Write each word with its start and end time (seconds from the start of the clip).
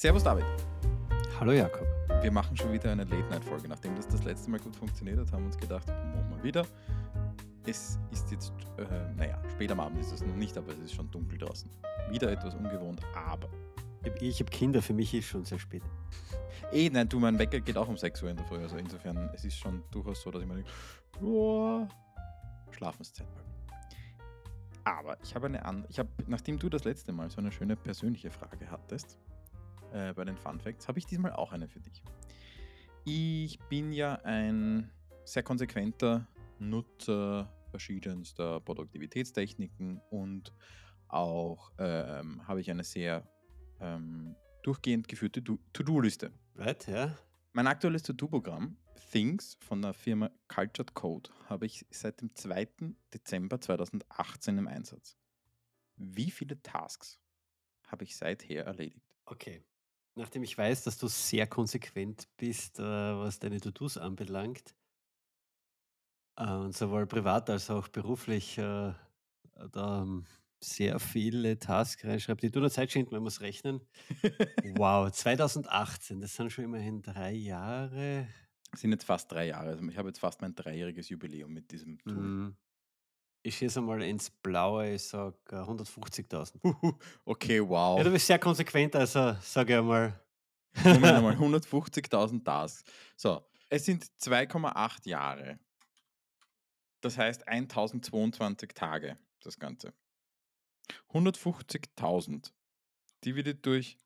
Servus 0.00 0.22
David. 0.22 0.46
Hallo 1.38 1.52
Jakob. 1.52 1.86
Wir 2.22 2.32
machen 2.32 2.56
schon 2.56 2.72
wieder 2.72 2.90
eine 2.90 3.04
Late-Night-Folge. 3.04 3.68
Nachdem 3.68 3.94
das 3.96 4.08
das 4.08 4.24
letzte 4.24 4.50
Mal 4.50 4.58
gut 4.58 4.74
funktioniert 4.74 5.18
hat, 5.18 5.30
haben 5.30 5.42
wir 5.42 5.48
uns 5.48 5.58
gedacht, 5.58 5.86
machen 5.88 6.36
wir 6.36 6.42
wieder. 6.42 6.66
Es 7.66 7.98
ist 8.10 8.30
jetzt, 8.30 8.50
äh, 8.78 8.84
naja, 9.18 9.38
spät 9.50 9.70
am 9.70 9.80
Abend 9.80 10.00
ist 10.00 10.10
es 10.10 10.22
noch 10.22 10.34
nicht, 10.36 10.56
aber 10.56 10.72
es 10.72 10.78
ist 10.78 10.94
schon 10.94 11.10
dunkel 11.10 11.36
draußen. 11.36 11.68
Wieder 12.08 12.32
etwas 12.32 12.54
ungewohnt, 12.54 13.02
aber. 13.14 13.50
Ich 14.22 14.40
habe 14.40 14.50
Kinder, 14.50 14.80
für 14.80 14.94
mich 14.94 15.12
ist 15.12 15.26
schon 15.26 15.44
sehr 15.44 15.58
spät. 15.58 15.82
Eh, 16.72 16.88
nein, 16.88 17.06
du, 17.06 17.18
mein 17.18 17.38
Wecker 17.38 17.60
geht 17.60 17.76
auch 17.76 17.88
um 17.88 17.98
6 17.98 18.22
Uhr 18.22 18.30
in 18.30 18.38
der 18.38 18.46
Früh. 18.46 18.56
Also 18.56 18.78
insofern, 18.78 19.28
es 19.34 19.44
ist 19.44 19.58
schon 19.58 19.82
durchaus 19.90 20.22
so, 20.22 20.30
dass 20.30 20.40
ich 20.40 20.48
mir 20.48 20.54
denke, 20.54 20.70
boah, 21.20 21.86
Schlafenszeit 22.70 23.26
bald. 23.34 23.46
Aber 24.82 25.18
ich 25.22 25.34
habe 25.34 25.48
eine 25.48 25.62
andere, 25.62 25.90
ich 25.90 25.98
habe, 25.98 26.08
nachdem 26.26 26.58
du 26.58 26.70
das 26.70 26.84
letzte 26.84 27.12
Mal 27.12 27.30
so 27.30 27.42
eine 27.42 27.52
schöne 27.52 27.76
persönliche 27.76 28.30
Frage 28.30 28.70
hattest, 28.70 29.18
äh, 29.92 30.12
bei 30.14 30.24
den 30.24 30.36
Fun 30.36 30.60
Facts, 30.60 30.88
habe 30.88 30.98
ich 30.98 31.06
diesmal 31.06 31.32
auch 31.32 31.52
eine 31.52 31.68
für 31.68 31.80
dich. 31.80 32.02
Ich 33.04 33.58
bin 33.68 33.92
ja 33.92 34.14
ein 34.24 34.90
sehr 35.24 35.42
konsequenter 35.42 36.26
Nutzer 36.58 37.52
verschiedenster 37.70 38.60
Produktivitätstechniken 38.60 40.00
und 40.10 40.52
auch 41.08 41.72
ähm, 41.78 42.46
habe 42.46 42.60
ich 42.60 42.70
eine 42.70 42.84
sehr 42.84 43.26
ähm, 43.80 44.36
durchgehend 44.62 45.08
geführte 45.08 45.42
To-Do-Liste. 45.42 46.32
Right, 46.56 46.86
ja. 46.86 47.16
Mein 47.52 47.66
aktuelles 47.66 48.02
To-Do-Programm, 48.02 48.76
Things 49.10 49.56
von 49.60 49.82
der 49.82 49.94
Firma 49.94 50.30
Cultured 50.48 50.94
Code, 50.94 51.30
habe 51.48 51.66
ich 51.66 51.86
seit 51.90 52.20
dem 52.20 52.34
2. 52.34 52.94
Dezember 53.12 53.60
2018 53.60 54.58
im 54.58 54.68
Einsatz. 54.68 55.16
Wie 55.96 56.30
viele 56.30 56.62
Tasks 56.62 57.20
habe 57.88 58.04
ich 58.04 58.16
seither 58.16 58.66
erledigt? 58.66 59.14
Okay. 59.24 59.64
Nachdem 60.16 60.42
ich 60.42 60.56
weiß, 60.56 60.84
dass 60.84 60.98
du 60.98 61.08
sehr 61.08 61.46
konsequent 61.46 62.28
bist, 62.36 62.78
äh, 62.78 62.82
was 62.82 63.38
deine 63.38 63.60
To-Dos 63.60 63.96
anbelangt, 63.96 64.74
äh, 66.36 66.50
und 66.50 66.76
sowohl 66.76 67.06
privat 67.06 67.50
als 67.50 67.70
auch 67.70 67.88
beruflich 67.88 68.58
äh, 68.58 68.92
da 69.72 70.02
ähm, 70.02 70.24
sehr 70.62 70.98
viele 71.00 71.58
Tasks 71.58 72.04
reinschreibt, 72.04 72.42
die 72.42 72.50
du 72.50 72.60
der 72.60 72.70
Zeit 72.70 72.92
schinden, 72.92 73.12
wenn 73.12 73.22
wir 73.22 73.28
es 73.28 73.40
rechnen. 73.40 73.80
Wow, 74.76 75.10
2018, 75.10 76.20
das 76.20 76.36
sind 76.36 76.52
schon 76.52 76.64
immerhin 76.64 77.02
drei 77.02 77.32
Jahre. 77.32 78.28
Das 78.70 78.80
sind 78.82 78.92
jetzt 78.92 79.04
fast 79.04 79.32
drei 79.32 79.48
Jahre. 79.48 79.70
Also 79.70 79.88
ich 79.88 79.96
habe 79.96 80.08
jetzt 80.08 80.20
fast 80.20 80.40
mein 80.42 80.54
dreijähriges 80.54 81.08
Jubiläum 81.08 81.52
mit 81.52 81.70
diesem 81.72 81.98
Tool. 82.04 82.22
Mm, 82.22 82.56
Ich 83.42 83.56
schieße 83.56 83.80
mal 83.80 84.02
ins 84.02 84.28
Blaue, 84.30 84.94
ich 84.94 85.02
sage 85.02 85.34
150.000. 85.50 86.62
Huhu, 86.62 86.92
Okay, 87.24 87.56
Ja, 87.56 87.68
wow. 87.68 88.02
du 88.02 88.10
bist 88.10 88.26
sehr 88.26 88.38
konsequent, 88.38 88.94
also 88.96 89.34
sage 89.40 89.72
ich 89.72 89.78
einmal. 89.78 90.20
Moment 90.84 91.04
einmal, 91.06 91.34
150.000 91.36 92.44
Tasks. 92.44 92.84
So, 93.16 93.42
es 93.70 93.84
sind 93.86 94.04
2,8 94.04 95.08
Jahre. 95.08 95.58
Das 97.00 97.16
heißt 97.16 97.48
1022 97.48 98.74
Tage, 98.74 99.16
das 99.42 99.58
Ganze. 99.58 99.94
150.000 101.12 102.52
dividiert 103.24 103.64
durch 103.64 103.96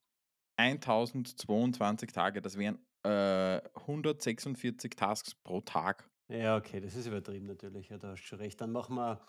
1022 0.57 2.13
Tage, 2.13 2.41
das 2.41 2.57
wären 2.57 2.79
äh, 3.03 3.61
146 3.75 4.95
Tasks 4.95 5.35
pro 5.35 5.61
Tag. 5.61 6.09
Ja, 6.29 6.57
okay, 6.57 6.81
das 6.81 6.97
ist 6.97 7.07
übertrieben 7.07 7.47
natürlich. 7.47 7.89
Ja, 7.91 7.99
da 7.99 8.13
hast 8.13 8.23
du 8.23 8.27
schon 8.27 8.39
recht. 8.39 8.61
Dann 8.61 8.73
machen 8.73 8.97
wir, 8.97 9.21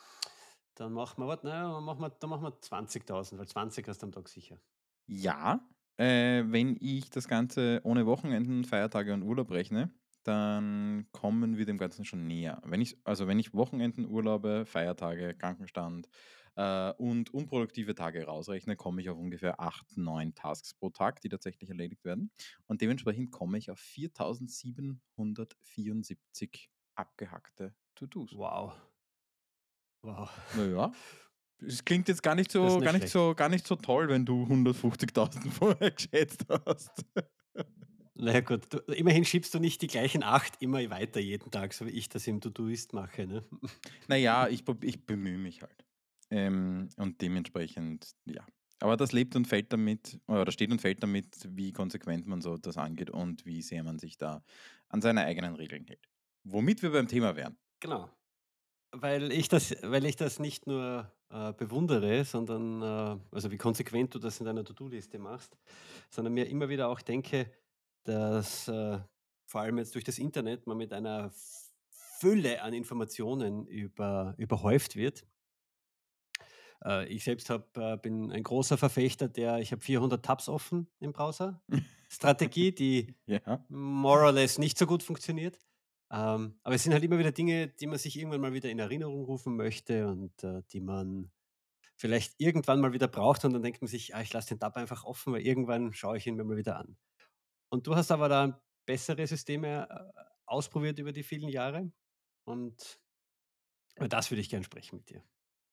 dann 0.75 0.93
machen 0.93 1.21
wir, 1.21 1.27
warte, 1.27 1.47
naja, 1.47 1.79
machen 1.81 2.01
wir, 2.01 2.09
dann 2.09 2.29
machen 2.29 2.43
wir 2.43 2.61
20.000, 2.61 3.37
weil 3.37 3.47
20 3.47 3.87
hast 3.87 4.01
du 4.01 4.05
am 4.07 4.11
Tag 4.11 4.27
sicher. 4.29 4.59
Ja, 5.07 5.59
äh, 5.97 6.43
wenn 6.47 6.77
ich 6.79 7.09
das 7.09 7.27
Ganze 7.27 7.81
ohne 7.83 8.05
Wochenenden, 8.05 8.63
Feiertage 8.65 9.13
und 9.13 9.23
Urlaub 9.23 9.51
rechne, 9.51 9.91
dann 10.23 11.07
kommen 11.11 11.57
wir 11.57 11.65
dem 11.65 11.77
Ganzen 11.77 12.05
schon 12.05 12.27
näher. 12.27 12.61
Wenn 12.65 12.81
ich, 12.81 12.97
also 13.03 13.27
wenn 13.27 13.39
ich 13.39 13.53
Wochenenden, 13.53 14.05
Urlaube, 14.05 14.65
Feiertage, 14.65 15.35
Krankenstand 15.35 16.07
äh, 16.55 16.91
und 16.93 17.31
unproduktive 17.33 17.93
Tage 17.93 18.25
rausrechne, 18.25 18.75
komme 18.75 19.01
ich 19.01 19.09
auf 19.09 19.17
ungefähr 19.17 19.59
8, 19.59 19.97
9 19.97 20.33
Tasks 20.33 20.73
pro 20.73 20.89
Tag, 20.89 21.21
die 21.21 21.29
tatsächlich 21.29 21.69
erledigt 21.69 22.03
werden. 22.05 22.31
Und 22.65 22.81
dementsprechend 22.81 23.31
komme 23.31 23.57
ich 23.59 23.69
auf 23.69 23.79
4774 23.79 26.71
abgehackte 26.95 27.75
To-Dos. 27.95 28.33
Wow. 28.35 28.73
Wow. 30.01 30.29
Naja, 30.55 30.91
es 31.59 31.83
klingt 31.83 32.07
jetzt 32.07 32.21
gar 32.21 32.35
nicht 32.35 32.51
so, 32.51 32.63
nicht 32.63 32.83
gar 32.83 32.93
nicht 32.93 33.01
schlecht. 33.01 33.13
so, 33.13 33.33
gar 33.35 33.49
nicht 33.49 33.65
so 33.65 33.75
toll, 33.75 34.07
wenn 34.09 34.25
du 34.25 34.43
150.000 34.43 35.49
vorher 35.51 35.91
geschätzt 35.91 36.45
hast. 36.65 37.05
Naja 38.17 38.39
gut, 38.39 38.73
du, 38.73 38.77
immerhin 38.93 39.25
schiebst 39.25 39.53
du 39.53 39.59
nicht 39.59 39.81
die 39.81 39.87
gleichen 39.87 40.23
acht 40.23 40.61
immer 40.61 40.89
weiter 40.89 41.19
jeden 41.19 41.51
Tag, 41.51 41.73
so 41.73 41.85
wie 41.85 41.91
ich 41.91 42.07
das 42.07 42.25
im 42.27 42.39
To-Doist 42.39 42.93
mache. 42.93 43.27
Ne? 43.27 43.43
Naja, 44.07 44.47
ich, 44.47 44.63
ich 44.81 45.05
bemühe 45.05 45.37
mich 45.37 45.61
halt. 45.61 45.85
Ähm, 46.31 46.89
und 46.97 47.21
dementsprechend, 47.21 48.15
ja. 48.25 48.45
Aber 48.79 48.97
das 48.97 49.11
lebt 49.11 49.35
und 49.35 49.47
fällt 49.47 49.71
damit, 49.71 50.19
oder 50.27 50.51
steht 50.51 50.71
und 50.71 50.81
fällt 50.81 51.03
damit, 51.03 51.47
wie 51.49 51.71
konsequent 51.71 52.25
man 52.27 52.41
so 52.41 52.57
das 52.57 52.77
angeht 52.77 53.09
und 53.09 53.45
wie 53.45 53.61
sehr 53.61 53.83
man 53.83 53.99
sich 53.99 54.17
da 54.17 54.43
an 54.89 55.01
seine 55.01 55.25
eigenen 55.25 55.55
Regeln 55.55 55.85
hält. 55.85 56.07
Womit 56.45 56.81
wir 56.83 56.91
beim 56.91 57.07
Thema 57.07 57.35
wären. 57.35 57.57
Genau. 57.79 58.09
Weil 58.91 59.31
ich 59.31 59.49
das, 59.49 59.75
weil 59.81 60.05
ich 60.05 60.15
das 60.15 60.39
nicht 60.39 60.67
nur 60.67 61.11
äh, 61.29 61.51
bewundere, 61.53 62.23
sondern 62.23 62.81
äh, 62.81 63.19
also 63.31 63.51
wie 63.51 63.57
konsequent 63.57 64.13
du 64.13 64.19
das 64.19 64.39
in 64.39 64.45
deiner 64.45 64.63
To-Do-Liste 64.63 65.19
machst, 65.19 65.57
sondern 66.09 66.33
mir 66.33 66.47
immer 66.47 66.69
wieder 66.69 66.87
auch 66.87 67.01
denke, 67.01 67.51
dass 68.03 68.67
äh, 68.67 68.99
vor 69.47 69.61
allem 69.61 69.79
jetzt 69.79 69.95
durch 69.95 70.03
das 70.03 70.19
Internet 70.19 70.67
man 70.67 70.77
mit 70.77 70.93
einer 70.93 71.31
Fülle 72.19 72.61
an 72.61 72.73
Informationen 72.73 73.65
über, 73.67 74.35
überhäuft 74.37 74.95
wird. 74.95 75.25
Äh, 76.85 77.07
ich 77.07 77.23
selbst 77.23 77.49
hab, 77.49 77.75
äh, 77.77 77.97
bin 77.97 78.31
ein 78.31 78.43
großer 78.43 78.77
Verfechter 78.77 79.27
der, 79.27 79.59
ich 79.59 79.71
habe 79.71 79.81
400 79.81 80.23
Tabs 80.23 80.47
offen 80.47 80.87
im 80.99 81.11
Browser. 81.11 81.61
Strategie, 82.09 82.71
die 82.71 83.15
Ja. 83.25 83.65
more 83.67 84.23
or 84.25 84.31
less 84.31 84.57
nicht 84.57 84.77
so 84.77 84.85
gut 84.85 85.03
funktioniert. 85.03 85.59
Ähm, 86.11 86.59
aber 86.63 86.75
es 86.75 86.83
sind 86.83 86.93
halt 86.93 87.03
immer 87.03 87.17
wieder 87.17 87.31
Dinge, 87.31 87.67
die 87.67 87.87
man 87.87 87.97
sich 87.97 88.17
irgendwann 88.17 88.41
mal 88.41 88.53
wieder 88.53 88.69
in 88.69 88.79
Erinnerung 88.79 89.25
rufen 89.25 89.55
möchte 89.55 90.07
und 90.07 90.43
äh, 90.43 90.61
die 90.71 90.81
man 90.81 91.31
vielleicht 91.97 92.35
irgendwann 92.37 92.81
mal 92.81 92.93
wieder 92.93 93.07
braucht 93.07 93.45
und 93.45 93.53
dann 93.53 93.63
denkt 93.63 93.81
man 93.81 93.87
sich, 93.87 94.15
ah, 94.15 94.21
ich 94.21 94.33
lasse 94.33 94.49
den 94.49 94.59
Tab 94.59 94.75
einfach 94.75 95.05
offen, 95.05 95.33
weil 95.33 95.41
irgendwann 95.41 95.93
schaue 95.93 96.17
ich 96.17 96.27
ihn 96.27 96.35
mir 96.35 96.43
mal 96.43 96.57
wieder 96.57 96.77
an. 96.77 96.97
Und 97.69 97.87
du 97.87 97.95
hast 97.95 98.11
aber 98.11 98.29
da 98.29 98.61
bessere 98.85 99.25
Systeme 99.25 99.87
äh, 99.89 100.23
ausprobiert 100.45 100.99
über 100.99 101.11
die 101.11 101.23
vielen 101.23 101.49
Jahre 101.49 101.91
und 102.45 102.99
über 103.95 104.09
das 104.09 104.29
würde 104.29 104.41
ich 104.41 104.49
gerne 104.49 104.65
sprechen 104.65 104.97
mit 104.97 105.09
dir. 105.09 105.23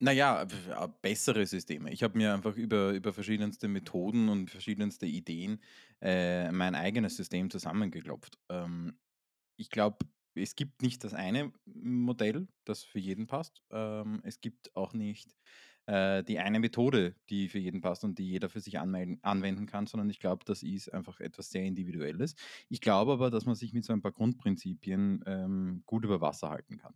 Naja, 0.01 0.43
äh, 0.43 0.89
bessere 1.01 1.47
Systeme. 1.47 1.93
Ich 1.93 2.03
habe 2.03 2.19
mir 2.19 2.35
einfach 2.35 2.57
über, 2.57 2.91
über 2.91 3.13
verschiedenste 3.13 3.69
Methoden 3.69 4.29
und 4.29 4.51
verschiedenste 4.51 5.07
Ideen 5.07 5.63
äh, 6.01 6.51
mein 6.51 6.75
eigenes 6.75 7.17
System 7.17 7.51
zusammengeklopft. 7.51 8.39
Ähm, 8.49 8.99
ich 9.57 9.71
glaube, 9.71 9.99
es 10.35 10.55
gibt 10.57 10.83
nicht 10.83 11.05
das 11.05 11.15
eine 11.15 11.53
Modell, 11.67 12.49
das 12.65 12.83
für 12.85 12.99
jeden 12.99 13.27
passt. 13.27 13.63
Ähm, 13.71 14.21
es 14.25 14.41
gibt 14.41 14.75
auch 14.77 14.93
nicht 14.95 15.37
äh, 15.87 16.23
die 16.25 16.39
eine 16.39 16.61
Methode, 16.61 17.17
die 17.31 17.49
für 17.49 17.59
jeden 17.59 17.81
passt 17.81 18.05
und 18.05 18.19
die 18.19 18.29
jeder 18.29 18.49
für 18.49 18.61
sich 18.61 18.79
anmelden, 18.79 19.19
anwenden 19.23 19.67
kann, 19.67 19.87
sondern 19.87 20.11
ich 20.11 20.21
glaube, 20.21 20.45
das 20.45 20.63
ist 20.63 20.93
einfach 20.93 21.21
etwas 21.21 21.51
sehr 21.51 21.65
Individuelles. 21.65 22.35
Ich 22.69 22.81
glaube 22.81 23.13
aber, 23.13 23.31
dass 23.31 23.47
man 23.47 23.55
sich 23.57 23.73
mit 23.73 23.85
so 23.85 23.93
ein 23.93 24.03
paar 24.03 24.13
Grundprinzipien 24.13 25.23
ähm, 25.27 25.83
gut 25.87 26.05
über 26.05 26.21
Wasser 26.21 26.51
halten 26.51 26.79
kann. 26.79 26.95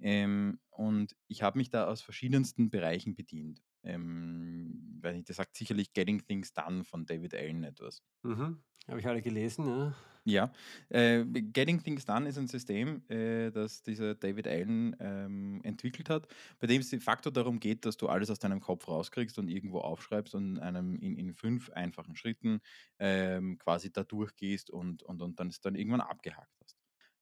Ähm, 0.00 0.60
und 0.70 1.16
ich 1.28 1.42
habe 1.42 1.58
mich 1.58 1.70
da 1.70 1.86
aus 1.88 2.02
verschiedensten 2.02 2.70
Bereichen 2.70 3.14
bedient. 3.16 3.62
Ähm, 3.82 4.98
weiß 5.00 5.14
nicht, 5.14 5.28
das 5.28 5.36
sagt 5.36 5.56
sicherlich 5.56 5.92
Getting 5.92 6.24
Things 6.26 6.52
Done 6.52 6.84
von 6.84 7.06
David 7.06 7.34
Allen 7.34 7.64
etwas. 7.64 8.02
Mhm. 8.22 8.62
Habe 8.86 9.00
ich 9.00 9.06
alle 9.08 9.22
gelesen, 9.22 9.66
ja. 9.66 9.94
Ja, 10.24 10.52
äh, 10.90 11.24
Getting 11.24 11.82
Things 11.82 12.04
Done 12.04 12.28
ist 12.28 12.36
ein 12.36 12.48
System, 12.48 13.02
äh, 13.08 13.50
das 13.50 13.82
dieser 13.82 14.14
David 14.14 14.46
Allen 14.46 14.94
ähm, 15.00 15.60
entwickelt 15.64 16.10
hat, 16.10 16.28
bei 16.58 16.66
dem 16.66 16.80
es 16.82 16.90
de 16.90 17.00
facto 17.00 17.30
darum 17.30 17.60
geht, 17.60 17.86
dass 17.86 17.96
du 17.96 18.08
alles 18.08 18.28
aus 18.28 18.38
deinem 18.38 18.60
Kopf 18.60 18.88
rauskriegst 18.88 19.38
und 19.38 19.48
irgendwo 19.48 19.78
aufschreibst 19.80 20.34
und 20.34 20.58
einem 20.58 20.98
in, 20.98 21.16
in 21.16 21.32
fünf 21.34 21.70
einfachen 21.70 22.14
Schritten 22.14 22.60
ähm, 22.98 23.56
quasi 23.58 23.90
da 23.90 24.04
durchgehst 24.04 24.70
und, 24.70 25.02
und, 25.02 25.22
und 25.22 25.40
dann 25.40 25.48
es 25.48 25.60
dann 25.60 25.74
irgendwann 25.74 26.02
abgehakt 26.02 26.52
hast. 26.62 26.76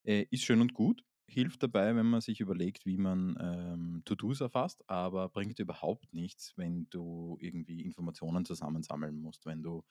Äh, 0.04 0.26
ist 0.30 0.42
schön 0.42 0.60
und 0.60 0.75
gut, 0.75 1.04
hilft 1.28 1.62
dabei, 1.62 1.94
wenn 1.96 2.06
man 2.06 2.20
sich 2.20 2.40
überlegt, 2.40 2.87
wie 2.87 2.99
man 2.99 3.37
ähm, 3.40 4.02
To-Dos 4.05 4.40
erfasst, 4.40 4.88
aber 4.88 5.28
bringt 5.28 5.58
überhaupt 5.58 6.12
nichts, 6.12 6.52
wenn 6.56 6.88
du 6.90 7.37
irgendwie 7.40 7.82
Informationen 7.82 8.44
zusammensammeln 8.44 9.19
musst, 9.20 9.46
wenn 9.46 9.62
du 9.62 9.84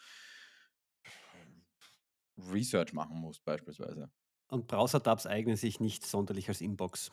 Research 2.38 2.94
machen 2.94 3.18
musst 3.20 3.44
beispielsweise. 3.46 4.10
Und 4.48 4.68
Browser-Tabs 4.68 5.26
eignen 5.26 5.56
sich 5.56 5.80
nicht 5.80 6.06
sonderlich 6.06 6.48
als 6.50 6.62
Inbox. 6.62 7.12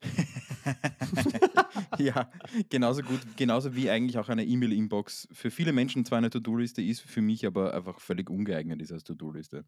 Ja, 1.98 2.30
genauso 2.68 3.02
gut 3.02 3.20
genauso 3.36 3.74
wie 3.74 3.90
eigentlich 3.90 4.18
auch 4.18 4.28
eine 4.28 4.44
E-Mail-Inbox 4.44 5.28
für 5.32 5.50
viele 5.50 5.72
Menschen 5.72 6.04
zwar 6.04 6.18
eine 6.18 6.30
To-do-Liste 6.30 6.82
ist, 6.82 7.00
für 7.00 7.20
mich 7.22 7.46
aber 7.46 7.74
einfach 7.74 8.00
völlig 8.00 8.30
ungeeignet 8.30 8.80
ist 8.82 8.92
als 8.92 9.04
To-do-Liste. 9.04 9.64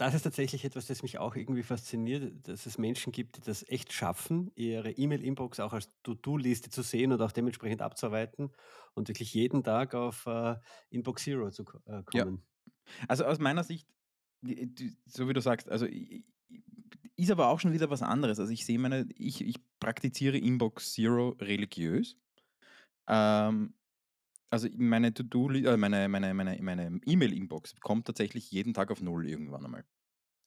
Das 0.00 0.14
ist 0.14 0.22
tatsächlich 0.22 0.64
etwas, 0.64 0.86
das 0.86 1.02
mich 1.02 1.18
auch 1.18 1.36
irgendwie 1.36 1.62
fasziniert, 1.62 2.48
dass 2.48 2.64
es 2.64 2.78
Menschen 2.78 3.12
gibt, 3.12 3.36
die 3.36 3.42
das 3.42 3.62
echt 3.68 3.92
schaffen, 3.92 4.50
ihre 4.54 4.92
E-Mail-Inbox 4.92 5.60
auch 5.60 5.74
als 5.74 5.90
To-do-Liste 6.02 6.70
zu 6.70 6.80
sehen 6.80 7.12
und 7.12 7.20
auch 7.20 7.32
dementsprechend 7.32 7.82
abzuarbeiten 7.82 8.50
und 8.94 9.08
wirklich 9.08 9.34
jeden 9.34 9.62
Tag 9.62 9.94
auf, 9.94 10.24
äh, 10.24 10.56
Inbox 10.88 11.24
Zero 11.24 11.50
zu 11.50 11.64
äh, 11.84 12.02
Ja. 12.12 12.26
kommen. 12.26 12.46
Also, 13.08 13.24
aus 13.26 13.38
meiner 13.40 13.64
Sicht, 13.64 13.88
die 14.42 14.74
die 14.74 14.96
so 15.06 15.28
wie 15.28 15.34
du 15.34 15.40
sagst, 15.42 15.68
also, 15.70 15.86
ist 17.16 17.30
aber 17.30 17.48
auch 17.48 17.60
schon 17.60 17.72
wieder 17.72 17.90
was 17.90 18.02
anderes. 18.02 18.38
Also, 18.40 18.52
ich 18.52 18.64
sehe 18.64 18.78
meine 18.78 19.06
ich 19.16 19.40
ich 19.42 19.56
praktiziere 19.80 20.38
Inbox 20.38 20.94
Zero 20.94 21.30
religiös. 21.40 22.16
Ähm, 23.08 23.74
also, 24.50 24.68
meine 24.76 25.14
To-do 25.14 25.50
äh, 25.52 25.76
meine 25.76 26.08
meine 26.08 26.34
meine 26.34 26.58
meine 26.62 27.00
E-Mail-Inbox 27.06 27.76
kommt 27.80 28.06
tatsächlich 28.06 28.50
jeden 28.50 28.74
Tag 28.74 28.90
auf 28.90 29.00
null 29.00 29.28
irgendwann 29.28 29.64
einmal. 29.64 29.84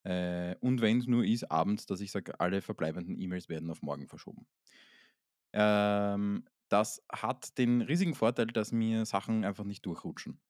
Äh, 0.04 0.56
und 0.60 0.80
wenn 0.82 0.98
es 0.98 1.06
nur 1.06 1.24
ist 1.24 1.50
abends, 1.50 1.86
dass 1.86 2.00
ich 2.00 2.12
sage, 2.12 2.38
alle 2.40 2.62
verbleibenden 2.62 3.18
E-Mails 3.18 3.48
werden 3.48 3.70
auf 3.70 3.82
morgen 3.82 4.08
verschoben. 4.08 4.46
Ähm, 5.52 6.44
das 6.68 7.02
hat 7.12 7.56
den 7.58 7.82
riesigen 7.82 8.14
Vorteil, 8.14 8.46
dass 8.46 8.72
mir 8.72 9.06
Sachen 9.06 9.44
einfach 9.44 9.64
nicht 9.64 9.86
durchrutschen. 9.86 10.40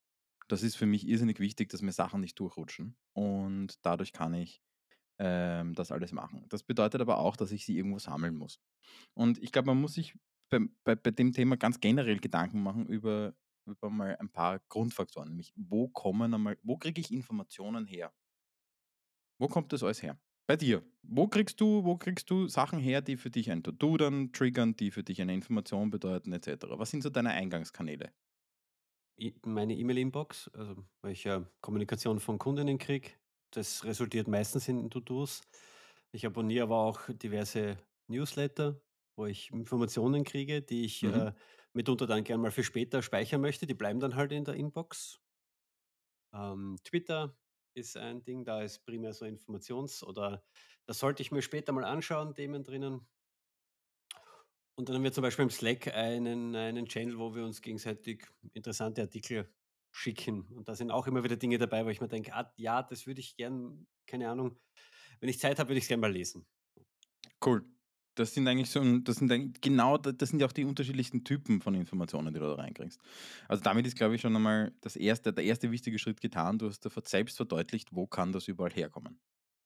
Das 0.49 0.63
ist 0.63 0.77
für 0.77 0.87
mich 0.87 1.09
irrsinnig 1.09 1.41
wichtig, 1.41 1.71
dass 1.71 1.83
mir 1.83 1.93
Sachen 1.93 2.21
nicht 2.21 2.39
durchrutschen 2.41 2.97
und 3.15 3.85
dadurch 3.87 4.13
kann 4.13 4.35
ich, 4.35 4.63
ähm, 5.19 5.75
das 5.75 5.93
alles 5.93 6.13
machen. 6.13 6.47
Das 6.51 6.65
bedeutet 6.65 7.01
aber 7.01 7.19
auch, 7.19 7.37
dass 7.37 7.53
ich 7.53 7.67
sie 7.67 7.77
irgendwo 7.77 7.99
sammeln 7.99 8.37
muss. 8.37 8.61
Und 9.15 9.39
ich 9.43 9.53
glaube, 9.53 9.67
man 9.69 9.81
muss 9.81 9.95
sich 9.95 10.15
beim 10.51 10.77
bei 10.85 10.97
bei 10.97 11.11
dem 11.13 11.33
Thema 11.33 11.57
ganz 11.57 11.81
generell 11.81 12.19
Gedanken 12.21 12.63
machen 12.63 12.87
über 12.87 13.35
mal 13.91 14.17
ein 14.19 14.31
paar 14.31 14.61
Grundfaktoren, 14.69 15.29
nämlich 15.29 15.53
wo 15.57 15.89
kommen 15.89 16.35
einmal 16.35 16.59
wo 16.63 16.77
kriege 16.79 17.01
ich 17.01 17.13
Informationen 17.13 17.87
her? 17.87 18.13
Wo 19.41 19.49
kommt 19.49 19.73
das 19.73 19.83
alles 19.83 20.03
her? 20.03 20.19
Bei 20.47 20.57
dir. 20.57 20.83
Wo 21.03 21.27
kriegst 21.29 21.61
du 21.61 21.85
wo 21.85 21.97
kriegst 21.97 22.31
du 22.31 22.49
Sachen 22.49 22.79
her, 22.79 23.01
die 23.03 23.17
für 23.17 23.31
dich 23.31 23.51
ein 23.51 23.63
To-do 23.63 23.97
dann 23.97 24.33
triggern, 24.33 24.77
die 24.77 24.91
für 24.91 25.03
dich 25.03 25.21
eine 25.23 25.35
Information 25.35 25.91
bedeuten 25.91 26.33
et 26.33 26.45
cetera? 26.45 26.79
Was 26.79 26.91
sind 26.91 27.03
so 27.03 27.11
deine 27.11 27.31
Eingangskanäle? 27.31 28.13
Meine 29.45 29.77
E-Mail-Inbox, 29.77 30.49
also, 30.55 30.85
weil 31.01 31.13
ich 31.13 31.23
ja 31.25 31.49
Kommunikation 31.61 32.19
von 32.19 32.39
Kundinnen 32.39 32.79
kriege, 32.79 33.11
das 33.53 33.85
resultiert 33.85 34.27
meistens 34.27 34.67
in 34.67 34.91
To-dos. 34.91 35.43
Ich 36.11 36.27
abonniere 36.27 36.65
aber 36.65 36.79
auch 36.79 37.01
diverse 37.09 37.79
Newsletter, 38.09 38.81
wo 39.17 39.27
ich 39.27 39.51
Informationen 39.53 40.25
kriege, 40.25 40.63
die 40.63 40.85
ich, 40.85 41.03
Mhm. 41.03 41.05
äh, 41.05 41.33
mitunter 41.75 42.07
dann 42.07 42.25
gern 42.25 42.41
mal 42.41 42.51
für 42.53 42.65
später 42.65 43.03
speichern 43.03 43.41
möchte. 43.41 43.67
Die 43.67 43.75
bleiben 43.75 44.01
dann 44.01 44.17
halt 44.17 44.33
in 44.33 44.45
der 44.45 44.55
Inbox. 44.55 45.21
Ähm, 46.35 46.77
Twitter 46.85 47.39
ist 47.75 47.97
ein 47.97 48.23
Ding, 48.25 48.45
da 48.45 48.63
ist 48.63 48.85
primär 48.85 49.13
so 49.15 49.25
Informations 49.25 50.03
oder 50.03 50.45
das 50.87 50.99
sollte 50.99 51.23
ich 51.23 51.33
mir 51.33 51.43
später 51.43 51.73
mal 51.73 51.85
anschauen, 51.85 52.35
Themen 52.35 52.63
drinnen. 52.65 53.09
Und 54.77 54.89
dann 54.89 54.97
haben 54.97 55.05
wir 55.05 55.13
zum 55.13 55.23
Beispiel 55.23 55.45
im 55.45 55.51
Slack 55.51 55.89
einen 55.95 56.55
einen 56.57 56.87
Channel, 56.87 57.19
wo 57.19 57.35
wir 57.35 57.45
uns 57.45 57.63
gegenseitig 57.63 58.27
interessante 58.55 59.03
Artikel 59.03 59.55
schicken. 59.93 60.49
Und 60.53 60.69
da 60.69 60.75
sind 60.75 60.91
auch 60.91 61.07
immer 61.07 61.23
wieder 61.25 61.37
Dinge 61.37 61.59
dabei, 61.59 61.85
wo 61.87 61.91
ich 61.91 62.01
mir 62.01 62.09
denke: 62.09 62.35
„Ah, 62.35 62.53
ja, 62.57 62.83
das 62.83 63.07
würde 63.07 63.21
ich 63.21 63.37
gern 63.37 63.87
keine 64.07 64.29
Ahnung, 64.31 64.59
wenn 65.21 65.29
ich 65.31 65.41
Zeit 65.41 65.59
habe, 65.59 65.71
würde 65.71 65.79
ich's 65.79 65.89
gern 65.89 66.01
mal 66.01 66.13
lesen.“ 66.13 66.47
Cool. 67.45 67.74
Das 68.17 68.33
sind 68.33 68.47
eigentlich 68.47 68.71
so 68.71 68.99
das 69.01 69.17
sind 69.17 69.61
genau 69.61 69.99
da 69.99 70.13
das 70.13 70.29
sind 70.31 70.39
ja 70.41 70.47
auch 70.47 70.53
die 70.53 70.65
unterschiedlichsten 70.65 71.25
Typen 71.25 71.61
von 71.61 71.75
Informationen, 71.75 72.33
die 72.33 72.39
du 72.39 72.47
da 72.47 72.55
reinkriegst. 72.55 73.01
Also, 73.49 73.63
damit 73.63 73.87
ist, 73.87 73.97
glaube 73.97 74.15
ich, 74.15 74.21
schon 74.21 74.37
einmal 74.37 74.73
das 74.83 74.95
erste 74.97 75.33
der 75.33 75.45
erste 75.45 75.71
wichtige 75.73 75.99
Schritt 75.99 76.21
getan. 76.21 76.59
Du 76.59 76.69
hast 76.69 76.87
selbst 77.09 77.37
verdeutlicht, 77.37 77.89
wo 77.93 78.07
kann 78.07 78.31
das 78.33 78.47
überall 78.47 78.71
herkommen. 78.73 79.19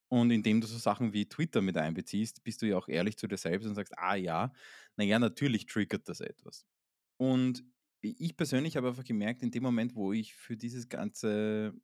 Und 0.09 0.31
indem 0.31 0.61
du 0.61 0.67
so 0.69 0.79
Sachen 0.79 1.12
wie 1.12 1.29
Twitter 1.29 1.62
mit 1.62 1.77
einbeziehst, 1.79 2.45
bist 2.45 2.62
du 2.62 2.67
ja 2.67 2.79
auch 2.79 2.89
ehrlich 2.89 3.19
zu 3.19 3.29
dir 3.29 3.39
selbst 3.39 3.67
und 3.69 3.75
sagst: 3.77 3.99
„Ah 3.99 4.17
ja, 4.17 4.53
na 4.97 5.05
ja, 5.05 5.19
natürlich 5.19 5.67
triggert 5.67 6.09
das 6.09 6.21
etwas.“ 6.21 6.67
Und 7.19 7.65
ich 8.03 8.37
persönlich 8.37 8.77
habe 8.77 8.89
einfach 8.89 9.05
gemerkt, 9.05 9.43
in 9.43 9.50
dem 9.53 9.62
Moment, 9.65 9.95
wo 9.97 10.12
ich 10.12 10.35
für 10.35 10.56
dieses 10.56 10.89
ganze 10.89 11.75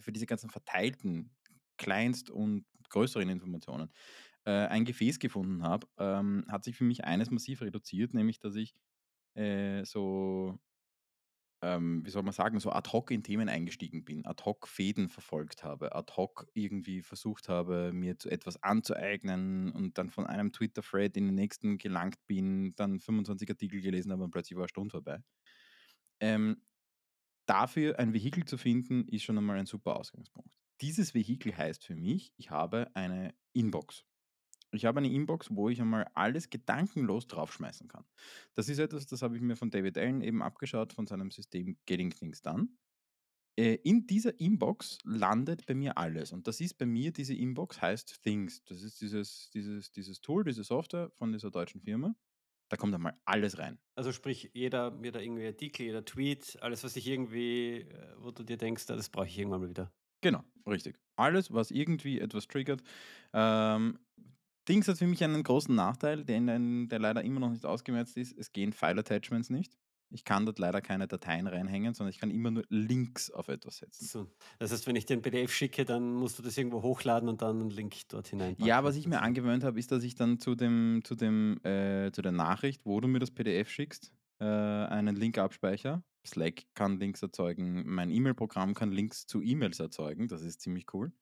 für 0.00 0.12
diese 0.12 0.26
ganzen 0.26 0.50
verteilten 0.50 1.30
Kleinst 1.76 2.28
und 2.30 2.66
größeren 2.90 3.28
Informationen, 3.30 3.90
äh, 4.44 4.50
ein 4.68 4.84
Gefäß 4.84 5.18
gefunden 5.18 5.62
habe, 5.64 5.86
ähm, 5.98 6.44
hat 6.48 6.64
sich 6.64 6.76
für 6.76 6.84
mich 6.84 7.04
eines 7.04 7.30
massiv 7.30 7.62
reduziert, 7.62 8.14
nämlich 8.14 8.38
dass 8.40 8.56
ich, 8.56 8.74
äh, 9.34 9.84
so 9.84 10.58
ähm, 11.62 12.04
wie 12.06 12.10
soll 12.10 12.22
man 12.22 12.32
sagen, 12.32 12.58
so 12.58 12.70
ad 12.72 12.90
hoc 12.90 13.10
in 13.10 13.22
Themen 13.22 13.48
eingestiegen 13.50 14.04
bin, 14.04 14.24
ad 14.24 14.42
hoc 14.44 14.66
Fäden 14.66 15.08
verfolgt 15.10 15.62
habe, 15.62 15.94
ad 15.94 16.12
hoc 16.16 16.46
irgendwie 16.54 17.02
versucht 17.02 17.48
habe, 17.50 17.92
mir 17.92 18.16
etwas 18.24 18.62
anzueignen 18.62 19.70
und 19.72 19.98
dann 19.98 20.08
von 20.10 20.26
einem 20.26 20.52
Twitter-Thread 20.52 21.16
in 21.18 21.26
den 21.26 21.34
nächsten 21.34 21.76
gelangt 21.78 22.16
bin, 22.26 22.74
dann 22.76 22.98
25 22.98 23.50
Artikel 23.50 23.82
gelesen 23.82 24.10
habe 24.12 24.24
und 24.24 24.30
plötzlich 24.30 24.56
war 24.56 24.64
'ne 24.64 24.68
Stunde 24.70 24.90
vorbei. 24.90 25.18
Ähm, 26.20 26.62
dafür 27.46 27.98
ein 27.98 28.14
Vehikel 28.14 28.44
zu 28.46 28.58
finden, 28.58 29.08
ist 29.08 29.24
schon 29.24 29.38
einmal 29.38 29.58
ein 29.58 29.66
super 29.66 29.96
Ausgangspunkt. 29.96 30.50
Dieses 30.82 31.14
Vehikel 31.14 31.56
heißt 31.56 31.84
für 31.86 31.96
mich, 31.96 32.32
ich 32.38 32.50
habe 32.50 32.90
eine 32.94 33.34
Inbox. 33.54 34.04
Ich 34.72 34.84
habe 34.84 34.98
eine 34.98 35.10
Inbox, 35.12 35.48
wo 35.50 35.68
ich 35.68 35.80
einmal 35.80 36.06
alles 36.14 36.50
gedankenlos 36.50 37.26
draufschmeißen 37.26 37.88
kann. 37.88 38.04
Das 38.54 38.68
ist 38.68 38.78
etwas, 38.78 39.06
das 39.06 39.22
habe 39.22 39.36
ich 39.36 39.42
mir 39.42 39.56
von 39.56 39.70
David 39.70 39.98
Allen 39.98 40.22
eben 40.22 40.42
abgeschaut 40.42 40.92
von 40.92 41.06
seinem 41.06 41.30
System 41.30 41.78
Getting 41.86 42.10
Things 42.10 42.42
Done. 42.42 42.68
Äh, 43.58 43.74
in 43.84 44.06
dieser 44.06 44.38
Inbox 44.40 44.98
landet 45.04 45.66
bei 45.66 45.74
mir 45.74 45.98
alles 45.98 46.32
und 46.32 46.46
das 46.46 46.60
ist 46.60 46.74
bei 46.78 46.86
mir 46.86 47.12
diese 47.12 47.34
Inbox 47.34 47.82
heißt 47.82 48.22
Things. 48.22 48.64
Das 48.64 48.82
ist 48.82 49.00
dieses 49.00 49.50
dieses 49.50 49.92
dieses 49.92 50.20
Tool, 50.20 50.44
diese 50.44 50.64
Software 50.64 51.10
von 51.18 51.32
dieser 51.32 51.50
deutschen 51.50 51.80
Firma. 51.82 52.14
Da 52.70 52.76
kommt 52.76 52.94
einmal 52.94 53.20
alles 53.26 53.58
rein. 53.58 53.80
Also, 53.96 54.12
sprich, 54.12 54.50
jeder 54.54 54.98
jeder 55.02 55.22
irgendwie 55.22 55.46
Artikel, 55.46 55.82
jeder 55.86 56.04
Tweet, 56.04 56.58
alles, 56.62 56.82
was 56.84 56.94
dich 56.94 57.06
irgendwie 57.06 57.80
äh, 57.82 58.14
wo 58.18 58.30
du 58.30 58.42
dir 58.44 58.56
denkst: 58.56 58.84
„Ah, 58.88 58.96
das 58.96 59.10
brauche 59.10 59.26
ich 59.26 59.38
irgendwann 59.38 59.60
mal 59.62 59.68
wieder.“ 59.70 59.92
Genau, 60.22 60.44
richtig. 60.66 60.98
Alles, 61.16 61.52
was 61.52 61.70
irgendwie 61.70 62.20
etwas 62.20 62.46
triggert. 62.46 62.82
Ähm, 63.32 63.98
Dings 64.70 64.88
hat 64.88 64.98
für 64.98 65.06
mich 65.06 65.22
einen 65.24 65.42
großen 65.42 65.74
Nachteil, 65.74 66.24
den 66.24 66.46
den 66.46 66.88
der 66.88 66.98
leider 66.98 67.22
immer 67.24 67.40
noch 67.40 67.50
nicht 67.50 67.66
ausgemerzt 67.66 68.16
ist. 68.16 68.36
Es 68.38 68.52
gehen 68.52 68.72
File 68.72 68.98
Attachments 69.00 69.50
nicht. 69.50 69.76
Ich 70.10 70.24
kann 70.24 70.46
dort 70.46 70.58
leider 70.58 70.80
keine 70.80 71.06
Dateien 71.08 71.46
reinhängen, 71.46 71.94
sondern 71.94 72.10
ich 72.10 72.18
kann 72.18 72.30
immer 72.30 72.50
nur 72.50 72.64
Links 72.68 73.30
auf 73.30 73.48
etwas 73.48 73.76
setzen. 73.78 74.10
So, 74.12 74.26
das 74.58 74.72
heißt, 74.72 74.86
wenn 74.86 74.96
ich 74.96 75.04
dir 75.06 75.14
'n 75.16 75.22
PDF 75.22 75.52
schicke, 75.52 75.84
dann 75.84 76.14
musst 76.14 76.38
du 76.38 76.42
das 76.42 76.56
irgendwo 76.56 76.82
hochladen 76.82 77.28
und 77.28 77.42
dann 77.42 77.60
'n 77.60 77.70
Link 77.70 78.08
dort 78.08 78.28
Ja, 78.58 78.84
hineinpacken 78.84 78.84
was 78.84 78.96
ich 78.96 79.06
mir 79.06 79.20
sozusagen. 79.20 79.22
angewöhnt 79.22 79.64
habe, 79.64 79.78
ist, 79.78 79.90
dass 79.90 80.02
ich 80.04 80.14
dann 80.14 80.38
zu 80.38 80.54
dem 80.54 81.00
zu 81.04 81.14
dem 81.14 81.58
äh, 81.64 82.10
zu 82.12 82.22
der 82.22 82.32
Nachricht, 82.32 82.84
wo 82.86 83.00
du 83.00 83.08
mir 83.08 83.18
das 83.18 83.30
PDF 83.30 83.70
schickst, 83.70 84.12
äh, 84.38 84.44
einen 84.44 85.16
Link 85.16 85.38
abspeichere. 85.38 86.02
Slack 86.26 86.64
kann 86.74 86.98
Links 87.00 87.22
erzeugen, 87.22 87.84
mein 87.86 88.10
E-Mail-Programm 88.10 88.74
kann 88.74 88.92
Links 88.92 89.26
zu 89.26 89.40
E-Mails 89.42 89.80
erzeugen, 89.80 90.28
das 90.28 90.42
ist 90.42 90.60
ziemlich 90.60 90.84
cool. 90.92 91.12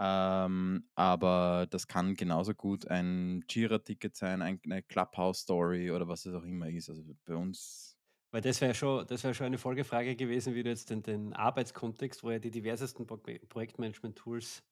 Ähm, 0.00 0.88
aber 0.96 1.66
das 1.70 1.86
kann 1.88 2.14
genauso 2.16 2.54
gut 2.54 2.88
ein 2.88 3.44
Jira-Ticket 3.50 4.16
sein, 4.16 4.42
ein 4.42 4.60
'ne 4.64 4.82
Clubhouse-Story 4.82 5.90
oder 5.92 6.08
was 6.08 6.26
es 6.26 6.34
auch 6.34 6.44
immer 6.44 6.68
ist. 6.70 6.90
Also, 6.90 7.04
bei 7.26 7.36
uns 7.36 7.96
Weil 8.32 8.42
das 8.42 8.60
wäre 8.60 8.74
schon 8.74 9.06
das 9.06 9.24
wäre 9.24 9.34
schon 9.34 9.46
eine 9.46 9.58
Folgefrage 9.58 10.14
gewesen, 10.16 10.54
wie 10.54 10.62
du 10.62 10.70
jetzt 10.70 10.90
den 10.90 11.02
den 11.02 11.32
Arbeitskontext, 11.32 12.22
wo 12.22 12.30
ja 12.30 12.38
die 12.38 12.50
diversesten 12.52 13.06
Progme 13.06 13.40
Projektmanagement-Tools 13.40 14.62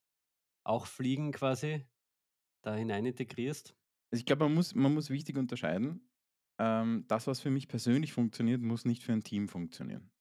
auch 0.65 0.87
fliegen 0.87 1.31
quasi, 1.33 1.87
da 2.63 2.75
hinein 2.75 3.05
integrierst. 3.05 3.75
ich 4.11 4.25
glaube, 4.25 4.45
man 4.45 4.53
muss 4.53 4.75
man 4.75 4.93
muss 4.93 5.09
wichtig 5.09 5.37
unterscheiden. 5.37 6.09
Ähm, 6.59 7.05
das, 7.07 7.27
was 7.27 7.39
für 7.39 7.51
mich 7.51 7.67
persönlich 7.67 8.13
funktioniert, 8.13 8.61
muss 8.61 8.85
nicht 8.85 9.03
für 9.03 9.13
ein 9.13 9.23
Team 9.23 9.47
funktionieren. 9.47 10.11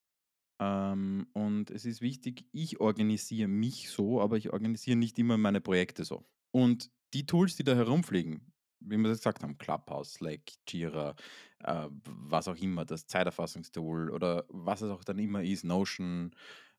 Ähm, 0.60 1.26
und 1.32 1.70
es 1.70 1.84
ist 1.84 2.00
wichtig, 2.00 2.44
ich 2.52 2.80
organisiere 2.80 3.48
mich 3.48 3.90
so, 3.90 4.20
aber 4.20 4.36
ich 4.36 4.52
organisiere 4.52 4.96
nicht 4.96 5.18
immer 5.18 5.38
meine 5.38 5.60
Projekte 5.60 6.04
so. 6.04 6.24
Und 6.50 6.90
die 7.14 7.26
Tools, 7.26 7.56
die 7.56 7.64
da 7.64 7.74
herumfliegen, 7.74 8.52
wie 8.80 8.96
wir 8.96 9.08
das 9.08 9.18
gesagt 9.18 9.42
haben, 9.42 9.58
Clubhouse, 9.58 10.14
Slack, 10.14 10.40
Jira, 10.68 11.14
äh, 11.60 11.88
was 12.04 12.48
auch 12.48 12.56
immer, 12.56 12.84
das 12.84 13.06
Zeiterfassungstool 13.06 14.10
oder 14.10 14.44
was 14.48 14.82
es 14.82 14.90
auch 14.90 15.04
dann 15.04 15.18
immer 15.18 15.42
ist, 15.42 15.64
Notion 15.64 16.34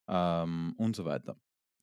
ähm, 0.08 0.74
und 0.78 0.96
so 0.96 1.06
weiter. 1.06 1.40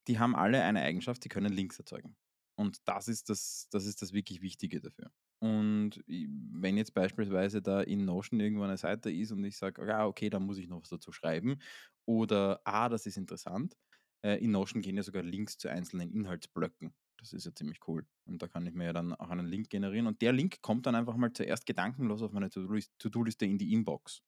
Die 0.09 0.19
haben 0.19 0.37
alle 0.37 0.63
eine 0.63 0.83
Eigenschaft, 0.83 1.23
sie 1.23 1.29
können 1.29 1.53
Links 1.53 1.79
erzeugen. 1.79 2.17
Und 2.57 2.79
das 2.87 3.09
ist 3.09 3.29
das, 3.29 3.69
das 3.71 3.87
ist 3.87 4.03
das 4.03 4.13
wirklich 4.13 4.41
Wichtige 4.41 4.81
dafür. 4.81 5.11
Und 5.39 6.03
wenn 6.07 6.77
jetzt 6.77 6.95
beispielsweise 6.95 7.61
da 7.61 7.83
in 7.83 8.05
Notion 8.05 8.41
irgendwo 8.41 8.65
eine 8.65 8.79
Seite 8.79 9.11
ist 9.11 9.33
und 9.33 9.45
ich 9.45 9.57
sage, 9.57 9.87
ja, 9.87 10.07
okay, 10.07 10.31
da 10.31 10.41
muss 10.41 10.59
ich 10.59 10.69
noch 10.69 10.81
was 10.81 10.89
dazu 10.89 11.13
schreiben, 11.13 11.59
oder 12.07 12.61
ah, 12.65 12.89
das 12.89 13.05
ist 13.07 13.17
interessant. 13.17 13.77
Äh, 14.23 14.43
in 14.43 14.53
Notion 14.53 14.81
gehen 14.81 14.97
ja 14.97 15.03
sogar 15.03 15.23
Links 15.23 15.59
zu 15.59 15.69
einzelnen 15.69 16.11
Inhaltsblöcken. 16.11 16.95
Das 17.19 17.33
ist 17.33 17.45
ja 17.45 17.55
ziemlich 17.55 17.81
cool. 17.87 18.07
Und 18.25 18.41
da 18.41 18.49
kann 18.49 18.67
ich 18.67 18.75
mir 18.75 18.85
ja 18.87 18.93
dann 18.93 19.13
auch 19.15 19.31
einen 19.31 19.47
Link 19.47 19.71
generieren. 19.71 20.07
Und 20.07 20.23
der 20.23 20.33
Link 20.33 20.63
kommt 20.63 20.87
dann 20.87 20.95
einfach 20.95 21.17
mal 21.17 21.33
zuerst 21.33 21.67
gedankenlos 21.67 22.23
auf 22.23 22.33
meine 22.33 22.49
To-Do-Liste 22.51 23.45
in 23.45 23.59
die 23.59 23.73
Inbox. 23.73 24.23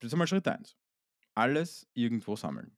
Das 0.00 0.08
ist 0.08 0.12
einmal 0.12 0.26
Schritt 0.26 0.46
1. 0.46 0.76
Alles 1.34 1.88
irgendwo 1.94 2.36
sammeln. 2.36 2.76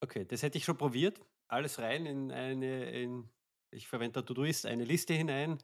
Okay, 0.00 0.24
das 0.24 0.42
hätte 0.42 0.58
ich 0.58 0.64
schon 0.64 0.76
probiert. 0.76 1.20
Alles 1.48 1.78
rein 1.78 2.06
in 2.06 2.32
eine 2.32 2.90
in 2.90 3.30
ich 3.70 3.88
verwende 3.88 4.20
da 4.20 4.22
Todoist, 4.22 4.66
eine 4.66 4.84
Liste 4.84 5.14
hinein 5.14 5.58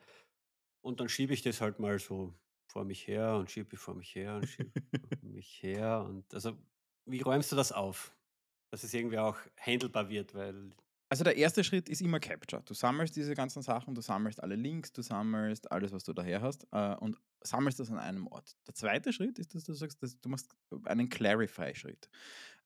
und 0.82 1.00
dann 1.00 1.08
schiebe 1.08 1.34
ich 1.34 1.42
das 1.42 1.60
halt 1.60 1.78
mal 1.78 1.98
so 1.98 2.34
vor 2.68 2.84
mich 2.84 3.06
her 3.06 3.36
und 3.36 3.50
schiebe 3.50 3.76
vor 3.76 3.94
mich 3.94 4.14
her 4.14 4.36
und 4.36 4.46
schiebe 4.48 4.72
vor 4.80 5.18
mich 5.30 5.62
her 5.62 6.02
und 6.08 6.32
also, 6.34 6.58
wie 7.06 7.20
räumst 7.22 7.52
du 7.52 7.56
das 7.56 7.72
auf? 7.72 8.16
Dass 8.72 8.84
es 8.84 8.94
irgendwie 8.94 9.18
auch 9.18 9.38
handelbar 9.60 10.08
wird, 10.10 10.34
weil 10.34 10.72
Also 11.10 11.24
der 11.24 11.36
erste 11.36 11.62
Schritt 11.64 11.88
ist 11.90 12.00
immer 12.00 12.20
Capture. 12.20 12.62
Du 12.64 12.72
sammelst 12.74 13.14
diese 13.16 13.34
ganzen 13.34 13.62
Sachen, 13.62 13.94
du 13.94 14.00
sammelst 14.00 14.42
alle 14.42 14.56
Links, 14.56 14.92
du 14.92 15.02
sammelst 15.02 15.70
alles, 15.70 15.92
was 15.92 16.04
du 16.04 16.14
daher 16.14 16.40
hast 16.40 16.66
äh, 16.72 16.94
und 16.96 17.18
sammelst 17.42 17.78
das 17.80 17.90
an 17.90 17.98
einem 17.98 18.26
Ort. 18.28 18.56
Der 18.66 18.74
zweite 18.74 19.12
Schritt 19.12 19.38
ist, 19.38 19.54
dass 19.54 19.64
du 19.64 19.74
sagst, 19.74 20.02
dass 20.02 20.18
du 20.20 20.28
machst 20.30 20.54
einen 20.84 21.08
Clarify-Schritt. 21.10 22.08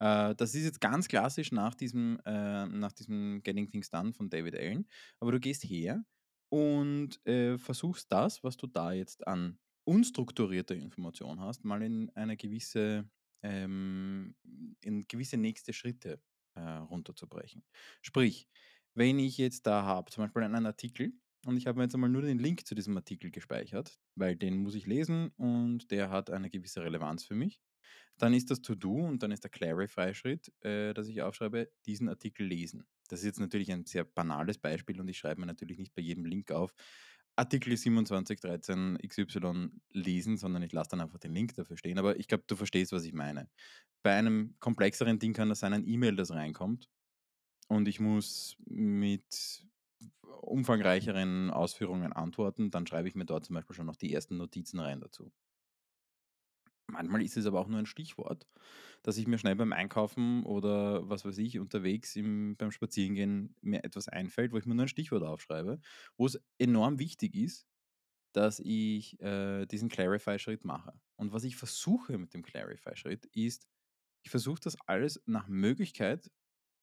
Äh, 0.00 0.35
das 0.37 0.54
ist 0.54 0.64
jetzt 0.64 0.80
ganz 0.80 1.08
klassisch 1.08 1.52
nach 1.52 1.75
diesem, 1.75 2.20
äh, 2.25 2.66
nach 2.66 2.92
diesem 2.92 3.42
Getting 3.42 3.68
Things 3.70 3.90
Done 3.90 4.12
von 4.12 4.30
David 4.30 4.56
Allen. 4.56 4.88
Aber 5.20 5.32
du 5.32 5.40
gehst 5.40 5.64
her 5.64 6.04
und 6.49 7.25
äh, 7.26 7.59
versuchst 7.59 8.11
das, 8.12 8.43
was 8.45 8.57
du 8.57 8.67
da 8.67 8.93
jetzt 8.93 9.26
an 9.26 9.59
unstrukturierter 9.85 10.75
Information 10.75 11.41
hast, 11.41 11.65
mal 11.65 11.83
in 11.83 12.11
eine 12.11 12.37
gewisse, 12.37 13.09
ähm, 13.43 14.35
in 14.81 15.07
gewisse 15.07 15.37
nächste 15.37 15.73
Schritte 15.73 16.21
äh, 16.55 16.61
runterzubrechen. 16.61 17.65
Sprich, 18.03 18.49
wenn 18.95 19.19
ich 19.19 19.38
jetzt 19.38 19.67
da 19.67 19.83
habe, 19.85 20.11
zum 20.11 20.25
Beispiel 20.25 20.43
einen 20.43 20.67
Artikel, 20.67 21.12
und 21.45 21.57
ich 21.57 21.69
habe 21.69 21.79
mir 21.79 21.85
jetzt 21.85 21.95
einmal 21.95 22.11
nur 22.11 22.23
den 22.23 22.41
Link 22.41 22.67
zu 22.67 22.75
diesem 22.75 22.97
Artikel 22.97 23.31
gespeichert, 23.31 24.00
weil 24.17 24.35
den 24.35 24.57
muss 24.57 24.75
ich 24.75 24.87
lesen 24.87 25.29
und 25.37 25.93
der 25.93 26.11
hat 26.11 26.29
eine 26.31 26.50
gewisse 26.50 26.83
Relevanz 26.83 27.25
für 27.25 27.37
mich. 27.37 27.61
Dann 28.19 28.35
ist 28.35 28.50
das 28.50 28.62
To-Do 28.62 28.95
und 28.95 29.23
dann 29.23 29.31
ist 29.31 29.45
der 29.45 29.50
Clarify-Schritt, 29.50 30.53
äh, 30.65 30.93
dass 30.93 31.07
ich 31.07 31.23
aufschreibe, 31.23 31.71
diesen 31.85 32.09
Artikel 32.09 32.47
lesen. 32.47 32.88
Das 33.09 33.21
ist 33.21 33.27
jetzt 33.27 33.41
natürlich 33.41 33.71
ein 33.73 33.85
sehr 33.85 34.05
banales 34.05 34.59
Beispiel 34.59 35.01
und 35.01 35.09
ich 35.09 35.19
schreibe 35.19 35.41
mir 35.41 35.47
natürlich 35.47 35.79
nicht 35.79 35.95
bei 35.95 36.03
jedem 36.03 36.25
Link 36.25 36.51
auf, 36.51 36.75
Artikel 37.37 37.77
2713 37.77 38.99
XY 39.07 39.71
lesen, 39.93 40.39
sondern 40.39 40.63
ich 40.63 40.73
lasse 40.73 40.91
dann 40.91 41.03
einfach 41.03 41.19
den 41.19 41.35
Link 41.35 41.55
dafür 41.55 41.77
stehen. 41.77 41.99
Aber 41.99 42.19
ich 42.19 42.29
glaube, 42.29 42.45
du 42.47 42.57
verstehst, 42.57 42.93
was 42.93 43.05
ich 43.05 43.13
meine. 43.13 43.51
Bei 44.03 44.15
einem 44.15 44.57
komplexeren 44.59 45.19
Ding 45.19 45.35
kann 45.35 45.51
das 45.51 45.61
sein, 45.61 45.75
ein 45.75 45.87
E-Mail, 45.87 46.17
das 46.17 46.31
reinkommt 46.31 46.89
und 47.69 47.89
ich 47.89 48.01
muss 48.01 48.57
mit 48.67 49.67
umfangreicheren 50.43 51.51
Ausführungen 51.51 52.13
antworten, 52.13 52.71
dann 52.71 52.87
schreibe 52.87 53.09
ich 53.09 53.15
mir 53.15 53.27
dort 53.27 53.45
zum 53.47 53.55
Beispiel 53.55 53.75
schon 53.77 53.87
noch 53.87 53.97
die 53.97 54.13
ersten 54.13 54.37
Notizen 54.37 54.81
rein 54.81 55.01
dazu. 55.01 55.33
Manchmal 56.88 57.23
ist 57.23 57.37
es 57.37 57.47
aber 57.47 57.61
auch 57.61 57.66
nur 57.69 57.78
ein 57.81 57.87
Stichwort, 57.87 58.47
dass 59.02 59.16
ich 59.19 59.26
mir 59.26 59.38
schnell 59.38 59.57
beim 59.57 59.73
Einkaufen 59.73 60.45
oder 60.45 61.09
was 61.09 61.25
weiß 61.25 61.38
ich 61.38 61.59
unterwegs 61.59 62.14
im, 62.16 62.57
beim 62.57 62.71
Spazierengehen 62.71 63.57
mir 63.61 63.85
etwas 63.85 64.09
einfällt, 64.09 64.52
wo 64.52 64.59
ich 64.59 64.66
mir 64.66 64.75
nur 64.75 64.85
ein 64.85 64.88
Stichwort 64.88 65.25
aufschreibe, 65.25 65.81
wo 66.16 66.26
es 66.26 66.40
enorm 66.59 66.99
wichtig 67.00 67.35
ist, 67.35 67.66
dass 68.33 68.61
ich 68.61 69.21
äh, 69.21 69.66
diesen 69.66 69.88
Clarify-Schritt 69.88 70.64
mache. 70.64 71.00
Und 71.16 71.33
was 71.33 71.45
ich 71.45 71.57
versuche 71.57 72.19
mit 72.19 72.35
dem 72.35 72.43
Clarify-Schritt 72.43 73.26
ist, 73.26 73.66
ich 74.25 74.31
versuche 74.31 74.61
das 74.61 74.76
alles 74.87 75.23
nach 75.26 75.49
Möglichkeit 75.49 76.31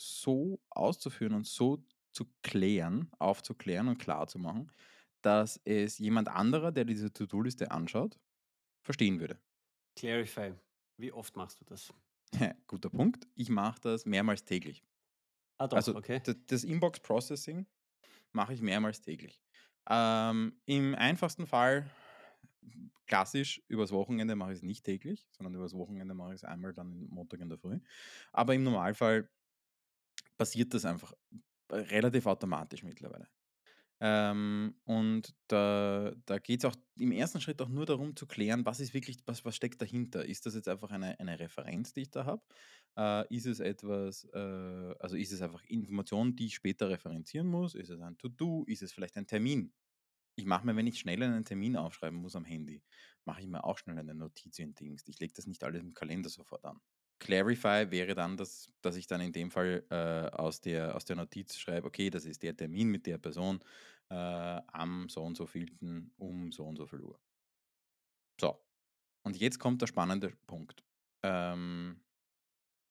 so 0.01 0.62
auszuführen 0.69 1.33
und 1.33 1.48
so 1.48 1.86
zu 2.13 2.25
klären, 2.43 3.12
aufzuklären 3.19 3.88
und 3.88 4.00
klar 4.00 4.27
zu 4.27 4.39
machen, 4.39 4.72
dass 5.22 5.60
es 5.65 6.00
jemand 6.00 6.29
anderer, 6.29 6.72
der 6.72 6.86
diese 6.86 7.13
To-Do-Liste 7.13 7.72
anschaut, 7.72 8.19
verstehen 8.86 9.19
würde. 9.19 9.39
Clarify. 9.95 10.53
Wie 10.97 11.12
oft 11.12 11.35
machst 11.35 11.62
du 11.62 11.65
das? 11.65 11.93
Guter 12.67 12.89
Punkt. 12.89 13.27
Ich 13.35 13.50
mache 13.50 13.79
das 13.81 14.05
mehrmals 14.05 14.43
täglich. 14.45 14.83
Ah 15.59 15.67
doch, 15.67 15.77
Also 15.77 15.95
okay. 15.95 16.21
das 16.47 16.63
Inbox 16.63 17.00
Processing 17.00 17.65
mache 18.31 18.53
ich 18.53 18.62
mehrmals 18.62 19.01
täglich. 19.01 19.41
Ähm, 19.89 20.62
Im 20.65 20.95
einfachsten 20.95 21.47
Fall, 21.47 21.89
klassisch, 23.05 23.62
übers 23.67 23.91
Wochenende 23.91 24.35
mache 24.35 24.51
ich 24.51 24.57
es 24.59 24.63
nicht 24.63 24.85
täglich, 24.85 25.27
sondern 25.31 25.53
übers 25.55 25.73
Wochenende 25.73 26.13
mache 26.13 26.29
ich 26.29 26.35
es 26.41 26.43
einmal 26.43 26.73
dann 26.73 27.07
Montag 27.09 27.41
in 27.41 27.50
der 27.50 27.57
Früh. 27.57 27.79
Aber 28.31 28.53
im 28.55 28.63
Normalfall 28.63 29.29
passiert 30.38 30.73
das 30.73 30.85
einfach 30.85 31.13
äh, 31.69 31.75
relativ 31.75 32.25
automatisch 32.27 32.83
mittlerweile. 32.83 33.27
Ähm, 34.05 34.75
und 34.83 35.33
da, 35.48 36.13
da 36.25 36.38
geht 36.38 36.60
es 36.60 36.65
auch 36.65 36.75
im 36.98 37.13
ersten 37.13 37.39
Schritt 37.39 37.62
auch 37.62 37.69
nur 37.69 37.86
darum 37.86 38.17
zu 38.17 38.27
klären, 38.27 38.65
was 38.65 38.81
ist 38.81 38.93
wirklich, 38.93 39.19
was, 39.25 39.45
was 39.45 39.55
steckt 39.55 39.81
dahinter? 39.81 40.25
Ist 40.25 40.45
das 40.45 40.55
jetzt 40.55 40.67
einfach 40.67 40.91
eine, 40.91 41.17
eine 41.22 41.39
Referenz, 41.39 41.93
die 41.93 42.01
ich 42.01 42.12
da 42.12 42.25
habe? 42.25 42.43
Äh, 42.98 43.33
ist 43.33 43.45
es 43.45 43.62
etwas, 43.62 44.25
äh, 44.33 44.38
also 45.00 45.15
ist 45.15 45.31
es 45.31 45.41
einfach 45.41 45.63
Information, 45.65 46.36
die 46.36 46.48
ich 46.48 46.55
später 46.55 46.89
referenzieren 46.89 47.48
muss? 47.48 47.75
Ist 47.75 47.89
es 47.91 48.01
ein 48.01 48.17
To-Do? 48.17 48.65
Ist 48.67 48.81
es 48.83 48.91
vielleicht 48.91 49.15
ein 49.15 49.25
Termin? 49.25 49.74
Ich 50.36 50.45
mache 50.45 50.65
mir, 50.65 50.75
wenn 50.75 50.88
ich 50.88 51.00
schnell 51.00 51.24
einen 51.24 51.45
Termin 51.45 51.77
aufschreiben 51.77 52.19
muss 52.19 52.36
am 52.36 52.45
Handy, 52.45 52.83
mache 53.25 53.41
ich 53.41 53.48
mir 53.48 53.63
auch 53.63 53.77
schnell 53.77 53.98
eine 53.98 54.15
Notiz 54.15 54.60
in 54.60 54.75
Dings. 54.75 55.03
Ich 55.07 55.19
lege 55.19 55.33
das 55.33 55.48
nicht 55.48 55.63
alles 55.63 55.81
im 55.81 55.93
Kalender 55.93 56.29
sofort 56.29 56.65
an. 56.65 56.81
Clarify 57.20 57.89
wäre 57.89 58.15
dann, 58.15 58.38
dass, 58.38 58.72
dass 58.82 58.96
ich 58.96 59.08
dann 59.08 59.22
in 59.22 59.32
dem 59.32 59.51
Fall 59.51 59.86
äh, 59.89 60.36
aus, 60.36 60.62
der, 60.62 60.96
aus 60.96 61.05
der 61.05 61.15
Notiz 61.15 61.58
schreibe, 61.58 61.88
okay, 61.88 62.10
das 62.10 62.25
ist 62.25 62.43
der 62.43 62.55
Termin 62.55 62.89
mit 62.89 63.05
der 63.05 63.17
Person 63.17 63.60
äh, 64.10 64.15
am 64.15 65.08
so 65.10 65.24
und 65.24 65.38
so 65.38 65.46
vielten 65.46 66.12
um 66.17 66.51
so 66.51 66.65
und 66.65 66.77
so 66.77 66.86
viel 66.86 67.01
Uhr. 67.01 67.20
So, 68.39 68.60
und 69.24 69.38
jetzt 69.38 69.60
kommt 69.60 69.82
der 69.82 69.88
spannende 69.88 70.34
Punkt. 70.48 70.84
Ähm, 71.24 72.01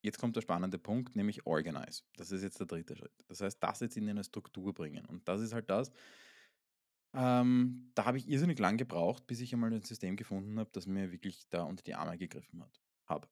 jetzt 0.02 0.18
kommt 0.18 0.36
der 0.36 0.40
spannende 0.40 0.78
Punkt, 0.78 1.14
nämlich 1.16 1.46
Organize. 1.46 2.02
Das 2.16 2.32
ist 2.32 2.42
jetzt 2.42 2.58
der 2.58 2.66
dritte 2.66 2.96
Schritt. 2.96 3.12
Das 3.28 3.40
heißt, 3.40 3.62
das 3.62 3.80
jetzt 3.80 3.96
in 3.96 4.08
eine 4.08 4.24
Struktur 4.24 4.72
bringen. 4.72 5.04
Und 5.06 5.28
das 5.28 5.40
ist 5.42 5.52
halt 5.52 5.68
das, 5.68 5.92
ähm, 7.14 7.90
da 7.94 8.06
habe 8.06 8.16
ich 8.16 8.28
irrsinnig 8.28 8.58
lang 8.58 8.78
gebraucht, 8.78 9.26
bis 9.26 9.40
ich 9.40 9.52
einmal 9.52 9.72
ein 9.72 9.82
System 9.82 10.16
gefunden 10.16 10.58
habe, 10.58 10.70
das 10.72 10.86
mir 10.86 11.12
wirklich 11.12 11.48
da 11.50 11.64
unter 11.64 11.82
die 11.84 11.94
Arme 11.94 12.16
gegriffen 12.16 12.62
hat. 12.62 12.80
Habe. 13.06 13.28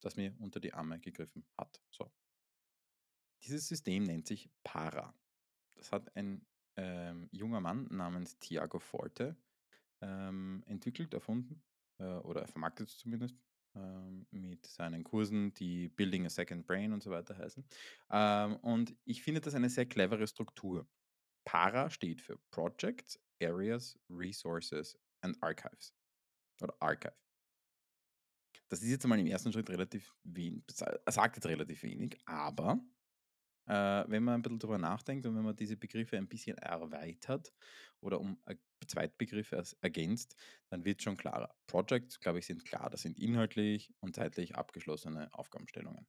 Das 0.00 0.16
mir 0.16 0.34
unter 0.38 0.60
die 0.60 0.72
Arme 0.72 0.98
gegriffen 0.98 1.44
hat. 1.56 1.82
So. 1.90 2.10
Dieses 3.42 3.68
System 3.68 4.04
nennt 4.04 4.26
sich 4.26 4.50
Para. 4.64 5.14
Das 5.74 5.92
hat 5.92 6.14
ein 6.16 6.46
ähm, 6.76 7.28
junger 7.32 7.60
Mann 7.60 7.86
namens 7.90 8.38
Tiago 8.38 8.78
Forte 8.78 9.36
ähm, 10.00 10.62
entwickelt, 10.66 11.14
erfunden 11.14 11.62
äh, 11.98 12.04
oder 12.04 12.46
vermarktet 12.46 12.88
zumindest 12.88 13.36
ähm, 13.74 14.26
mit 14.30 14.66
seinen 14.66 15.04
Kursen, 15.04 15.54
die 15.54 15.88
Building 15.88 16.26
a 16.26 16.30
Second 16.30 16.66
Brain 16.66 16.92
und 16.92 17.02
so 17.02 17.10
weiter 17.10 17.36
heißen. 17.36 17.64
Ähm, 18.10 18.56
und 18.56 18.96
ich 19.04 19.22
finde 19.22 19.40
das 19.40 19.54
eine 19.54 19.70
sehr 19.70 19.86
clevere 19.86 20.26
Struktur. 20.26 20.88
PARA 21.44 21.90
steht 21.90 22.20
für 22.20 22.38
Projects, 22.50 23.18
Areas, 23.42 23.98
Resources 24.08 24.98
and 25.20 25.40
Archives. 25.42 25.94
Oder 26.60 26.74
Archive. 26.80 27.16
Das 28.70 28.82
ist 28.82 28.90
jetzt 28.90 29.06
mal 29.06 29.18
im 29.18 29.26
ersten 29.26 29.52
Schritt 29.52 29.68
relativ 29.68 30.14
wenig, 30.22 30.62
sagt 30.68 31.36
jetzt 31.36 31.46
relativ 31.46 31.82
wenig, 31.82 32.16
aber 32.24 32.80
äh, 33.66 34.04
wenn 34.08 34.22
man 34.22 34.34
ein 34.34 34.42
bisschen 34.42 34.60
drüber 34.60 34.78
nachdenkt 34.78 35.26
und 35.26 35.36
wenn 35.36 35.44
man 35.44 35.56
diese 35.56 35.76
Begriffe 35.76 36.16
ein 36.16 36.28
bisschen 36.28 36.56
erweitert 36.58 37.52
oder 38.00 38.20
um 38.20 38.40
äh, 38.46 38.56
Zweitbegriffe 38.86 39.62
ergänzt, 39.80 40.36
dann 40.68 40.84
wird 40.84 41.02
schon 41.02 41.16
klarer. 41.16 41.54
Projects, 41.66 42.20
glaube 42.20 42.38
ich, 42.38 42.46
sind 42.46 42.64
klar. 42.64 42.90
Das 42.90 43.02
sind 43.02 43.18
inhaltlich 43.18 43.92
und 44.00 44.14
zeitlich 44.14 44.54
abgeschlossene 44.54 45.32
Aufgabenstellungen. 45.32 46.06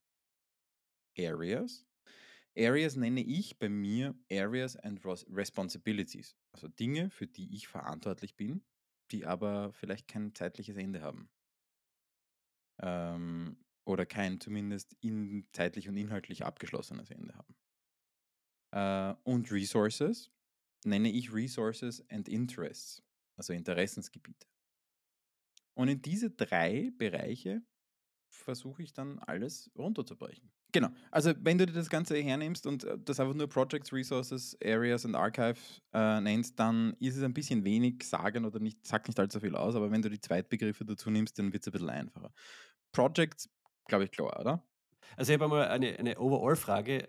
Areas. 1.17 1.85
Areas 2.57 2.95
nenne 2.95 3.21
ich 3.21 3.57
bei 3.59 3.69
mir 3.69 4.15
Areas 4.31 4.75
and 4.75 5.03
Responsibilities. 5.03 6.35
Also 6.51 6.67
Dinge, 6.67 7.09
für 7.09 7.27
die 7.27 7.55
ich 7.55 7.67
verantwortlich 7.67 8.35
bin, 8.35 8.63
die 9.11 9.25
aber 9.25 9.73
vielleicht 9.73 10.07
kein 10.07 10.35
zeitliches 10.35 10.77
Ende 10.77 11.01
haben. 11.01 11.29
Ähm, 12.81 13.57
oder 13.85 14.05
kein 14.05 14.39
zumindest 14.39 14.95
in, 15.01 15.47
zeitlich 15.53 15.89
und 15.89 15.97
inhaltlich 15.97 16.45
abgeschlossenes 16.45 17.09
Ende 17.09 17.35
haben. 17.35 17.55
Äh, 18.73 19.19
und 19.23 19.51
Resources 19.51 20.31
nenne 20.85 21.11
ich 21.11 21.33
Resources 21.33 22.03
and 22.09 22.27
Interests, 22.27 23.03
also 23.37 23.53
Interessensgebiete. 23.53 24.47
Und 25.73 25.87
in 25.87 26.01
diese 26.01 26.29
drei 26.29 26.91
Bereiche 26.97 27.63
versuche 28.29 28.83
ich 28.83 28.93
dann 28.93 29.19
alles 29.19 29.69
runterzubrechen. 29.77 30.51
Genau. 30.73 30.89
Also 31.11 31.33
wenn 31.41 31.57
du 31.57 31.65
dir 31.65 31.73
das 31.73 31.89
Ganze 31.89 32.15
hernimmst 32.15 32.65
und 32.65 32.85
äh, 32.85 32.97
das 33.03 33.19
einfach 33.19 33.33
nur 33.33 33.49
Projects, 33.49 33.91
Resources, 33.91 34.57
Areas 34.63 35.03
und 35.03 35.15
Archive 35.15 35.59
äh, 35.93 36.21
nennst, 36.21 36.57
dann 36.59 36.95
ist 36.99 37.17
es 37.17 37.23
ein 37.23 37.33
bisschen 37.33 37.65
wenig 37.65 38.03
sagen 38.03 38.45
oder 38.45 38.59
nicht, 38.59 38.85
sagt 38.85 39.07
nicht 39.07 39.19
allzu 39.19 39.39
viel 39.41 39.55
aus, 39.55 39.75
aber 39.75 39.91
wenn 39.91 40.01
du 40.01 40.09
die 40.09 40.21
Zweitbegriffe 40.21 40.85
dazu 40.85 41.09
nimmst, 41.09 41.37
dann 41.39 41.51
wird 41.51 41.63
es 41.63 41.67
ein 41.67 41.73
bisschen 41.73 41.89
einfacher. 41.89 42.33
Projects, 42.91 43.49
glaube 43.87 44.05
ich, 44.05 44.11
klar, 44.11 44.39
oder? 44.39 44.63
Also, 45.17 45.31
ich 45.31 45.35
habe 45.39 45.45
einmal 45.45 45.67
eine 45.67 45.97
eine 45.99 46.19
Overall-Frage. 46.19 47.07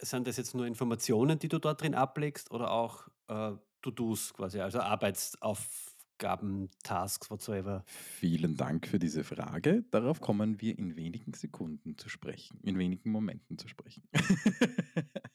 sind 0.00 0.26
das 0.26 0.36
jetzt 0.36 0.54
nur 0.54 0.66
Informationen, 0.66 1.38
die 1.38 1.48
du 1.48 1.58
dort 1.58 1.82
drin 1.82 1.94
ablegst 1.94 2.50
oder 2.50 2.70
auch, 2.70 3.08
äh, 3.28 3.52
To-dos 3.82 4.34
quasi, 4.34 4.60
also 4.60 4.80
Arbeitsaufgaben, 4.80 6.70
Tasks, 6.82 7.30
whatsoever? 7.30 7.84
Vielen 7.86 8.56
Dank 8.56 8.86
für 8.88 8.98
diese 8.98 9.22
Frage. 9.24 9.84
Darauf 9.90 10.20
kommen 10.20 10.60
wir 10.60 10.78
in 10.78 10.96
wenigen 10.96 11.34
Sekunden 11.34 11.96
zu 11.98 12.08
sprechen, 12.08 12.58
in 12.62 12.78
wenigen 12.78 13.10
Momenten 13.10 13.58
zu 13.58 13.68
sprechen. 13.68 14.08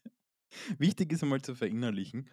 Wichtig 0.77 1.11
ist 1.13 1.23
einmal 1.23 1.41
zu 1.41 1.55
verinnerlichen, 1.55 2.29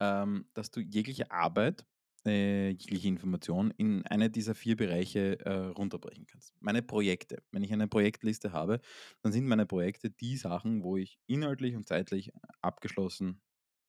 ähm, 0.00 0.46
dass 0.54 0.70
du 0.70 0.80
jegliche 0.80 1.30
Arbeit, 1.30 1.86
äh, 2.26 2.70
jegliche 2.70 3.08
Information 3.08 3.72
in 3.76 4.06
eine 4.06 4.30
dieser 4.30 4.54
4 4.54 4.76
Bereiche, 4.76 5.38
äh, 5.40 5.52
runterbrechen 5.52 6.26
kannst. 6.26 6.54
Meine 6.60 6.82
Projekte. 6.82 7.42
Wenn 7.52 7.62
ich 7.62 7.72
eine 7.72 7.88
Projektliste 7.88 8.52
habe, 8.52 8.80
dann 9.22 9.32
sind 9.32 9.46
meine 9.46 9.66
Projekte 9.66 10.10
die 10.10 10.36
Sachen, 10.36 10.82
wo 10.82 10.96
ich 10.96 11.18
inhaltlich 11.26 11.76
und 11.76 11.88
zeitlich 11.88 12.32
abgeschlossen 12.60 13.40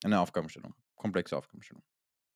eine 0.04 0.20
Aufgabenstellung 0.20 0.74
komplexe 1.02 1.36
Aufgabenstellung. 1.36 1.84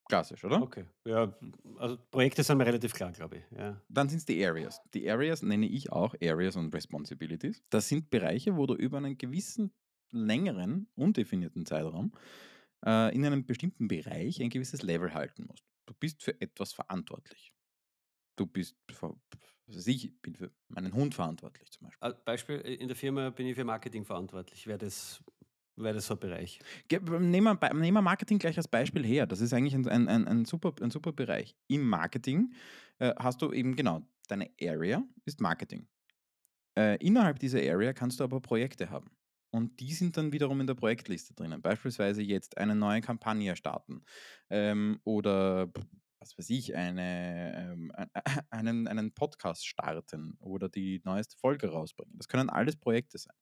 Klassisch, 0.08 0.44
oder? 0.44 0.62
Okay, 0.62 0.86
ja, 1.06 1.36
also 1.78 1.98
Projekte 2.12 2.44
sind 2.44 2.58
mir 2.58 2.66
relativ 2.66 2.94
klar, 2.94 3.12
glaube 3.12 3.38
ich, 3.38 3.58
ja. 3.58 3.82
Dann 3.90 4.08
sind 4.08 4.20
es 4.20 4.26
die 4.26 4.46
Areas. 4.46 4.80
Die 4.94 5.10
Areas 5.10 5.42
nenne 5.42 5.68
ich 5.68 5.92
auch 5.92 6.14
Areas 6.22 6.56
und 6.56 6.74
Responsibilities. 6.76 7.64
Das 7.70 7.88
sind 7.88 8.12
Bereiche, 8.12 8.56
wo 8.56 8.68
du 8.68 8.76
über 8.76 8.98
einen 8.98 9.18
gewissen 9.18 9.72
längeren, 10.12 10.88
undefinierten 10.96 11.66
Zeitraum 11.66 12.12
äh, 12.86 13.16
in 13.16 13.26
einem 13.26 13.46
bestimmten 13.46 13.88
Bereich 13.88 14.42
ein 14.42 14.50
gewisses 14.50 14.84
Level 14.84 15.14
halten 15.14 15.46
musst. 15.48 15.66
Du 15.86 15.94
bist 15.94 16.24
für 16.24 16.40
etwas 16.42 16.74
verantwortlich. 16.74 17.54
Du 18.36 18.46
bist 18.46 18.76
für, 18.92 19.16
weiß 19.68 19.88
ich, 19.88 20.22
bin 20.22 20.36
für 20.36 20.52
meinen 20.68 20.94
Hund 20.94 21.16
verantwortlich 21.16 21.72
zum 21.72 21.88
Beispiel. 21.88 22.14
Beispiel, 22.26 22.56
äh, 22.62 22.74
in 22.76 22.88
der 22.88 22.98
Firma 22.98 23.30
bin 23.30 23.48
ich 23.48 23.56
für 23.56 23.64
Marketing 23.64 24.04
verantwortlich. 24.04 24.68
Wäre 24.68 24.80
das 24.80 25.24
wäre 25.78 25.96
das 25.96 26.08
so 26.08 26.14
ein 26.16 26.20
Bereich? 26.20 26.60
Nehmen 26.90 27.58
wir, 27.60 27.74
nehmen 27.74 27.94
wir 27.94 28.02
Marketing 28.02 28.40
gleich 28.40 28.58
als 28.58 28.68
Beispiel 28.68 29.06
her. 29.06 29.26
Das 29.26 29.42
ist 29.42 29.54
eigentlich 29.54 29.76
ein, 29.76 29.88
ein, 29.88 30.08
ein, 30.08 30.28
ein, 30.28 30.46
super, 30.46 30.74
ein 30.82 30.92
super 30.92 31.12
Bereich. 31.12 31.56
Im 31.68 31.88
Marketing 31.88 32.54
äh, 33.00 33.14
hast 33.18 33.42
du 33.42 33.52
eben 33.52 33.76
genau, 33.76 34.02
deine 34.28 34.50
Area 34.62 35.04
ist 35.26 35.42
Marketing. 35.42 35.88
Äh, 36.78 36.98
innerhalb 36.98 37.40
dieser 37.40 37.60
Area 37.60 37.94
kannst 37.94 38.20
du 38.20 38.24
aber 38.24 38.42
Projekte 38.42 38.90
haben. 38.90 39.15
Und 39.56 39.80
die 39.80 39.94
sind 39.94 40.18
dann 40.18 40.32
wiederum 40.34 40.60
in 40.62 40.68
der 40.68 40.74
Projektliste 40.76 41.34
drinnen. 41.34 41.62
Beispielsweise 41.62 42.22
jetzt 42.22 42.58
eine 42.58 42.76
neue 42.76 43.02
Kampagne 43.02 43.56
starten 43.56 44.04
ähm, 44.50 45.00
oder 45.04 45.72
was 46.20 46.38
weiß 46.38 46.50
ich, 46.50 46.76
eine, 46.76 47.56
ähm, 47.74 47.92
ein- 47.94 48.10
einen, 48.50 48.88
einen 48.88 49.14
Podcast 49.14 49.66
starten 49.68 50.36
oder 50.40 50.70
die 50.70 51.02
neueste 51.06 51.38
Folge 51.38 51.70
rausbringen. 51.70 52.18
Das 52.18 52.28
können 52.28 52.50
alles 52.50 52.76
Projekte 52.78 53.18
sein. 53.18 53.36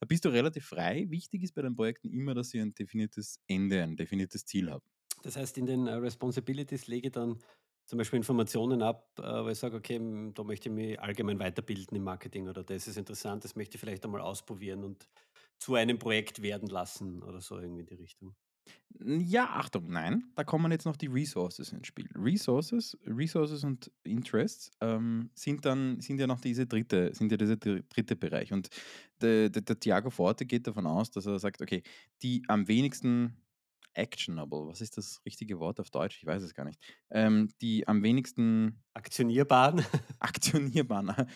Da 0.00 0.06
bist 0.06 0.24
du 0.24 0.30
relativ 0.30 0.66
frei. 0.66 1.06
Wichtig 1.10 1.42
ist 1.42 1.54
bei 1.54 1.62
den 1.62 1.74
Projekten 1.76 2.10
immer, 2.10 2.34
dass 2.34 2.50
sie 2.50 2.60
ein 2.60 2.74
definiertes 2.74 3.40
Ende, 3.46 3.82
ein 3.82 3.96
definiertes 3.96 4.44
Ziel 4.46 4.70
haben. 4.70 4.84
Das 5.22 5.36
heißt, 5.36 5.58
in 5.58 5.66
den, 5.66 5.86
äh, 5.86 5.94
Responsibilities 5.94 6.86
lege 6.86 7.08
ich 7.08 7.12
dann 7.12 7.38
zum 7.86 7.98
Beispiel 7.98 8.18
Informationen 8.18 8.82
ab, 8.82 9.18
äh, 9.18 9.22
wo 9.44 9.48
ich 9.48 9.58
sage: 9.58 9.76
„Okay, 9.76 9.98
da 10.34 10.44
möchte 10.44 10.68
ich 10.68 10.74
mich 10.74 11.00
allgemein 11.00 11.38
weiterbilden 11.38 11.96
im 11.96 12.04
Marketing“ 12.04 12.48
oder 12.48 12.62
„das 12.64 12.86
ist 12.86 12.96
interessant, 12.98 13.44
das 13.44 13.56
möchte 13.56 13.76
ich 13.76 13.80
vielleicht 13.80 14.04
einmal 14.04 14.20
ausprobieren 14.20 14.84
und 14.84 15.08
zu 15.58 15.74
einem 15.74 15.98
Projekt 15.98 16.42
werden 16.42 16.68
lassen“ 16.68 17.22
oder 17.22 17.40
so 17.40 17.58
irgendwie 17.58 17.80
in 17.80 17.86
die 17.86 17.94
Richtung. 17.94 18.36
Ja, 19.00 19.50
Achtung, 19.50 19.90
nein, 19.90 20.24
da 20.34 20.44
kommen 20.44 20.72
jetzt 20.72 20.84
noch 20.84 20.96
die 20.96 21.06
Resources 21.06 21.72
ins 21.72 21.86
Spiel. 21.86 22.08
Resources, 22.14 22.98
Resources 23.06 23.62
und 23.62 23.90
Interests 24.02 24.70
ähm, 24.80 25.30
sind 25.34 25.64
dann 25.64 26.00
sind 26.00 26.18
ja 26.18 26.26
noch 26.26 26.40
diese 26.40 26.66
dritte, 26.66 27.14
sind 27.14 27.30
ja 27.30 27.36
dieser 27.38 27.56
dr- 27.56 27.82
dritte 27.88 28.16
Bereich. 28.16 28.52
Und 28.52 28.68
der, 29.20 29.50
der, 29.50 29.62
der 29.62 29.78
Thiago 29.78 30.10
Forte 30.10 30.46
geht 30.46 30.66
davon 30.66 30.86
aus, 30.86 31.10
dass 31.10 31.26
er 31.26 31.38
sagt, 31.38 31.62
okay, 31.62 31.82
die 32.22 32.42
am 32.48 32.66
wenigsten 32.66 33.36
actionable, 33.94 34.66
was 34.66 34.80
ist 34.80 34.96
das 34.96 35.20
richtige 35.26 35.58
Wort 35.58 35.80
auf 35.80 35.90
Deutsch? 35.90 36.18
Ich 36.18 36.26
weiß 36.26 36.42
es 36.42 36.54
gar 36.54 36.64
nicht. 36.64 36.80
Ähm, 37.10 37.48
die 37.60 37.86
am 37.88 38.02
wenigsten 38.02 38.82
Aktionierbaren? 38.94 39.84
aktionierbaren, 40.20 41.26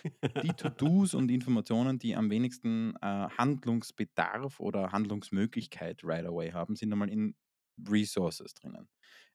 die 0.43 0.53
To-Dos 0.53 1.15
und 1.15 1.31
Informationen, 1.31 1.99
die 1.99 2.15
am 2.15 2.31
wenigsten 2.31 2.95
äh, 3.03 3.29
Handlungsbedarf 3.37 4.61
oder 4.61 4.93
Handlungsmöglichkeit 4.93 6.03
right 6.05 6.25
away 6.27 6.53
haben, 6.53 6.77
sind 6.77 6.93
einmal 6.93 7.11
in 7.11 7.35
Resources 7.88 8.55
drinnen. 8.55 8.88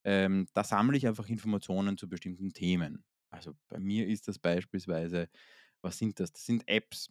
Ähm, 0.04 0.48
da 0.54 0.64
sammle 0.64 0.98
ich 0.98 1.08
einfach 1.08 1.28
Informationen 1.28 1.98
zu 1.98 2.08
bestimmten 2.08 2.54
Themen. 2.54 3.04
Also 3.30 3.54
bei 3.68 3.80
mir 3.80 4.08
ist 4.08 4.28
das 4.28 4.40
beispielsweise, 4.40 5.28
was 5.82 5.98
sind 5.98 6.20
das? 6.20 6.32
Das 6.32 6.46
sind 6.46 6.68
Apps, 6.68 7.10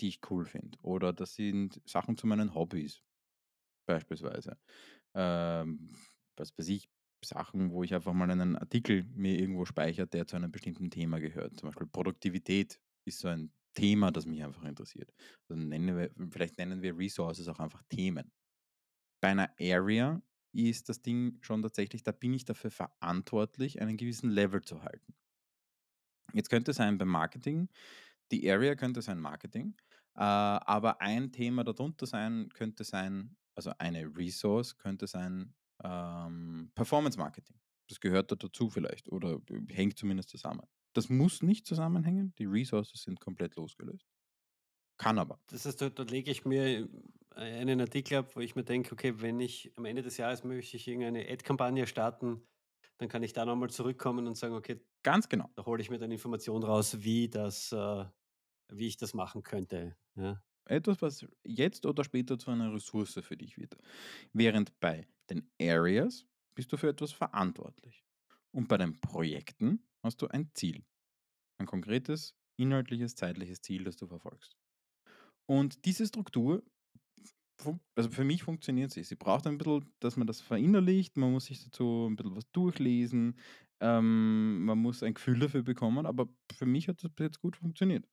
die 0.00 0.08
ich 0.08 0.20
cool 0.30 0.44
finde. 0.44 0.78
Oder 0.82 1.12
das 1.12 1.34
sind 1.34 1.80
Sachen 1.86 2.16
zu 2.16 2.26
meinen 2.26 2.54
Hobbys 2.54 3.02
beispielsweise. 3.86 4.58
Ähm, 5.16 5.88
was 6.36 6.56
weiß 6.58 6.68
ich, 6.68 6.88
Sachen, 7.24 7.70
wo 7.70 7.82
ich 7.82 7.94
einfach 7.94 8.12
mal 8.12 8.30
einen 8.30 8.56
Artikel 8.56 9.04
mir 9.14 9.38
irgendwo 9.38 9.64
speichere, 9.64 10.06
der 10.06 10.26
zu 10.26 10.36
einem 10.36 10.52
bestimmten 10.52 10.90
Thema 10.90 11.18
gehört. 11.18 11.58
Zum 11.58 11.68
Beispiel 11.68 11.86
Produktivität 11.86 12.78
ist 13.06 13.20
so 13.20 13.28
ein 13.28 13.52
Thema, 13.74 14.10
das 14.10 14.26
mich 14.26 14.42
einfach 14.42 14.64
interessiert. 14.64 15.12
Also 15.48 15.60
nennen 15.60 15.96
wir, 15.96 16.10
vielleicht 16.30 16.58
nennen 16.58 16.82
wir 16.82 16.96
Resources 16.96 17.48
auch 17.48 17.58
einfach 17.58 17.82
Themen. 17.88 18.32
Bei 19.20 19.28
einer 19.30 19.50
Area 19.60 20.22
ist 20.52 20.88
das 20.88 21.02
Ding 21.02 21.38
schon 21.42 21.62
tatsächlich, 21.62 22.02
da 22.02 22.12
bin 22.12 22.32
ich 22.32 22.44
dafür 22.44 22.70
verantwortlich, 22.70 23.80
einen 23.80 23.96
gewissen 23.96 24.30
Level 24.30 24.62
zu 24.62 24.82
halten. 24.82 25.14
Jetzt 26.32 26.50
könnte 26.50 26.72
es 26.72 26.78
sein 26.78 26.98
beim 26.98 27.08
Marketing, 27.08 27.68
die 28.32 28.50
Area 28.50 28.74
könnte 28.74 29.02
sein 29.02 29.20
Marketing, 29.20 29.76
äh, 30.14 30.22
aber 30.22 31.00
ein 31.00 31.32
Thema 31.32 31.64
darunter 31.64 32.06
sein 32.06 32.48
könnte 32.50 32.84
sein, 32.84 33.36
also 33.56 33.72
eine 33.78 34.04
Resource 34.16 34.76
könnte 34.78 35.06
sein 35.06 35.54
ähm, 35.82 36.72
Performance 36.74 37.18
Marketing. 37.18 37.58
Das 37.88 38.00
gehört 38.00 38.32
da 38.32 38.36
dazu 38.36 38.70
vielleicht 38.70 39.08
oder 39.10 39.40
äh, 39.50 39.60
hängt 39.74 39.98
zumindest 39.98 40.30
zusammen. 40.30 40.62
Das 40.94 41.08
muss 41.08 41.42
nicht 41.42 41.66
zusammenhängen, 41.66 42.34
die 42.38 42.46
Resources 42.46 43.02
sind 43.02 43.20
komplett 43.20 43.56
losgelöst. 43.56 44.06
Kann 44.98 45.18
aber. 45.18 45.40
Das 45.48 45.64
heißt, 45.64 45.80
da 45.80 45.90
da 45.90 46.02
lege 46.02 46.30
ich 46.30 46.44
mir 46.44 46.88
einen 47.30 47.80
Artikel 47.80 48.18
ab, 48.18 48.34
wo 48.36 48.40
ich 48.40 48.56
mir 48.56 48.64
denke: 48.64 48.92
„Okay, 48.92 49.20
wenn 49.20 49.38
ich 49.40 49.72
am 49.76 49.84
Ende 49.84 50.02
des 50.02 50.16
Jahres 50.16 50.44
möchte 50.44 50.76
ich 50.76 50.88
irgendeine 50.88 51.28
Ad-Kampagne 51.30 51.86
starten, 51.86 52.46
dann 52.98 53.08
kann 53.08 53.22
ich 53.22 53.32
da 53.32 53.44
noch 53.44 53.56
mal 53.56 53.70
zurückkommen 53.70 54.26
und 54.26 54.34
sagen: 54.36 54.54
„Okay, 54.54 54.80
Ganz 55.02 55.28
genau. 55.28 55.50
da 55.56 55.64
hole 55.66 55.82
ich 55.82 55.90
mir 55.90 55.98
dann 55.98 56.10
Information 56.12 56.62
raus, 56.64 56.98
wie 57.02 57.28
das 57.30 57.72
äh, 57.72 58.06
wie 58.70 58.88
ich 58.88 58.96
das 58.98 59.14
machen 59.14 59.42
könnte“, 59.44 59.96
ja? 60.16 60.42
Etwas, 60.66 61.02
was 61.02 61.26
jetzt 61.44 61.86
oder 61.86 62.04
später 62.04 62.38
zu 62.38 62.50
einer 62.50 62.72
Ressource 62.72 63.20
für 63.22 63.36
dich 63.36 63.56
wird. 63.56 63.76
Während 64.32 64.78
bei 64.80 65.06
den 65.30 65.50
Areas 65.60 66.26
bist 66.54 66.72
du 66.72 66.76
für 66.76 66.88
etwas 66.88 67.12
verantwortlich. 67.12 68.04
Und 68.52 68.68
bei 68.68 68.78
den 68.78 69.00
Projekten 69.00 69.82
hast 70.02 70.22
du 70.22 70.28
ein 70.28 70.50
Ziel. 70.54 70.84
Ein 71.58 71.66
konkretes, 71.66 72.34
inhaltliches, 72.56 73.14
zeitliches 73.14 73.60
Ziel, 73.60 73.84
das 73.84 73.96
du 73.96 74.06
verfolgst. 74.06 74.56
Und 75.46 75.84
diese 75.84 76.06
Struktur, 76.06 76.64
also 77.94 78.10
für 78.10 78.24
mich 78.24 78.42
funktioniert 78.42 78.90
sie. 78.90 79.02
Sie 79.04 79.16
braucht 79.16 79.46
ein 79.46 79.58
bisschen, 79.58 79.92
dass 80.00 80.16
man 80.16 80.26
das 80.26 80.40
verinnerlicht, 80.40 81.16
man 81.16 81.32
muss 81.32 81.46
sich 81.46 81.64
dazu 81.64 82.06
ein 82.08 82.16
bisschen 82.16 82.36
was 82.36 82.50
durchlesen, 82.52 83.38
ähm, 83.80 84.64
man 84.64 84.78
muss 84.78 85.02
ein 85.02 85.14
Gefühl 85.14 85.38
dafür 85.38 85.62
bekommen, 85.62 86.06
aber 86.06 86.28
für 86.54 86.66
mich 86.66 86.88
hat 86.88 87.02
das 87.02 87.10
bis 87.10 87.24
jetzt 87.24 87.40
gut 87.40 87.56
funktioniert. 87.56 88.06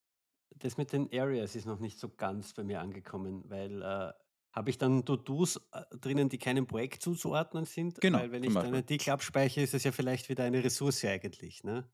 Das 0.59 0.77
mit 0.77 0.93
den 0.93 1.09
Areas 1.13 1.55
ist 1.55 1.65
noch 1.65 1.79
nicht 1.79 1.99
so 1.99 2.09
ganz 2.09 2.53
bei 2.53 2.63
mir 2.63 2.79
angekommen, 2.81 3.43
weil, 3.47 3.81
äh, 3.81 4.11
habe 4.53 4.69
ich 4.69 4.77
dann 4.77 5.03
To-dos, 5.03 5.57
äh, 5.73 5.97
drinnen, 5.97 6.29
die 6.29 6.37
keinem 6.37 6.67
Projekt 6.67 7.01
zuzuordnen 7.01 7.65
sind? 7.65 7.99
Genau, 8.01 8.19
Weil 8.19 8.31
wenn 8.31 8.43
ich 8.43 8.53
Beispiel. 8.53 8.67
einen 8.67 8.75
Artikel 8.75 9.09
abspeichere, 9.09 9.63
ist 9.63 9.73
es 9.73 9.83
ja 9.83 9.91
vielleicht 9.91 10.29
wieder 10.29 10.43
eine 10.43 10.63
Ressource 10.63 11.03
eigentlich, 11.05 11.63
ne? 11.63 11.89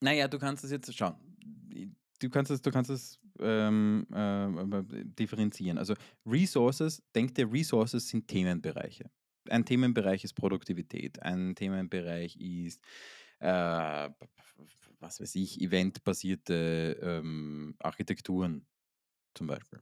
Naja, 0.00 0.26
du 0.28 0.38
kannst 0.38 0.64
es 0.64 0.70
jetzt 0.70 0.96
schauen. 0.96 1.16
Du 2.20 2.30
kannst 2.30 2.50
es, 2.50 2.62
du 2.62 2.70
kannst 2.70 2.90
es 2.90 3.18
ähm, 3.38 4.06
äh, 4.12 5.04
differenzieren. 5.04 5.78
Also 5.78 5.94
Resources, 6.26 7.02
denk 7.14 7.34
dir, 7.34 7.50
Resources 7.50 8.08
sind 8.08 8.26
Themenbereiche. 8.28 9.10
Ein 9.48 9.64
Themenbereich 9.64 10.24
ist 10.24 10.34
Produktivität, 10.34 11.20
ein 11.22 11.54
Themenbereich 11.54 12.36
ist, 12.36 12.82
äh, 13.40 14.10
was 15.00 15.20
weiß 15.20 15.34
ich, 15.36 15.60
eventbasierte 15.60 16.98
ähm, 17.02 17.74
Architekturen 17.78 18.66
zum 19.34 19.46
Beispiel 19.46 19.80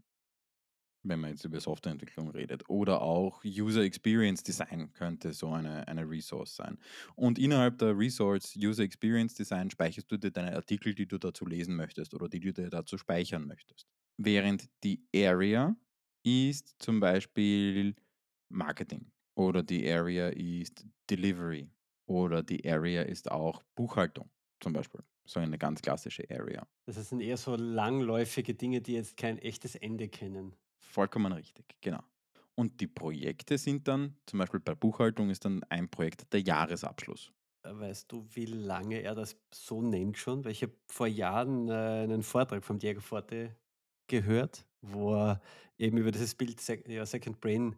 wenn 1.09 1.21
man 1.21 1.31
jetzt 1.31 1.45
über 1.45 1.61
Softwareentwicklung 1.61 2.31
redet. 2.31 2.69
Oder 2.69 3.03
auch 3.03 3.43
User 3.45 3.83
Experience 3.83 4.43
Design 4.43 4.93
könnte 4.93 5.33
so 5.33 5.51
eine, 5.51 5.87
eine 5.89 6.09
Resource 6.09 6.57
sein. 6.57 6.79
Und 7.15 7.39
innerhalb 7.39 7.79
der 7.79 7.97
Resource 7.97 8.55
User 8.57 8.83
Experience 8.83 9.35
Design 9.35 9.71
speicherst 9.71 10.11
du 10.11 10.17
dir 10.17 10.31
deine 10.31 10.55
Artikel, 10.55 10.95
die 10.95 11.07
du 11.07 11.19
dazu 11.19 11.47
lesen 11.47 11.77
möchtest 11.77 12.15
oder 12.15 12.29
die 12.29 12.41
du 12.41 12.53
dir 12.53 12.71
dazu 12.71 12.99
speichern 12.99 13.47
möchtest. 13.47 13.87
Während 14.17 14.69
die 14.83 15.07
Area 15.15 15.77
ist 16.25 16.75
zum 16.79 17.01
Beispiel 17.01 17.95
Marketing 18.51 19.11
oder 19.37 19.63
die 19.63 19.89
Area 19.89 20.29
ist 20.29 20.85
Delivery 21.09 21.71
oder 22.09 22.43
die 22.43 22.69
Area 22.69 23.03
ist 23.03 23.31
auch 23.31 23.63
Buchhaltung 23.75 24.31
zum 24.61 24.73
Beispiel. 24.73 25.03
So 25.25 25.41
eine 25.41 25.59
ganz 25.59 25.83
klassische 25.83 26.25
Area. 26.31 26.67
Das 26.87 26.97
sind 27.09 27.21
eher 27.21 27.37
so 27.37 27.55
langläufige 27.55 28.55
Dinge, 28.55 28.81
die 28.81 28.95
jetzt 28.95 29.17
kein 29.17 29.39
echtes 29.39 29.75
Ende 29.75 30.09
kennen. 30.09 30.57
Vollkommen 30.81 31.33
richtig, 31.33 31.77
genau. 31.83 32.03
Und 32.55 32.81
die 32.81 32.87
Projekte 32.87 33.59
sind 33.59 33.87
dann 33.87 34.17
zum 34.27 34.39
Beispiel 34.39 34.59
bei 34.59 34.75
Buchhaltung 34.75 35.31
ist 35.31 35.45
dann 35.45 35.63
ein 35.69 35.89
Projekt 35.89 36.33
der 36.33 36.41
Jahresabschluss. 36.41 37.31
Äh, 37.63 37.79
weißt 37.79 38.11
du, 38.11 38.27
wie 38.31 38.47
lange 38.47 39.01
er 39.03 39.15
das 39.15 39.37
so 39.53 39.83
nennt 39.83 40.19
schon? 40.19 40.45
Weil 40.45 40.53
ich 40.53 40.63
habe 40.63 40.73
vor 40.87 41.07
Jahren, 41.07 41.69
äh, 41.69 41.73
einen 41.73 42.23
Vortrag 42.23 42.65
vom 42.65 42.79
Diego 42.79 43.01
Forte 43.01 43.55
gehört, 44.09 44.67
wo 44.81 45.15
er 45.15 45.41
eben 45.77 45.99
über 45.99 46.11
dieses 46.11 46.35
Bild 46.35 46.61
Sec 46.61 46.89
ja, 46.89 47.05
Second 47.05 47.41
Brain 47.41 47.77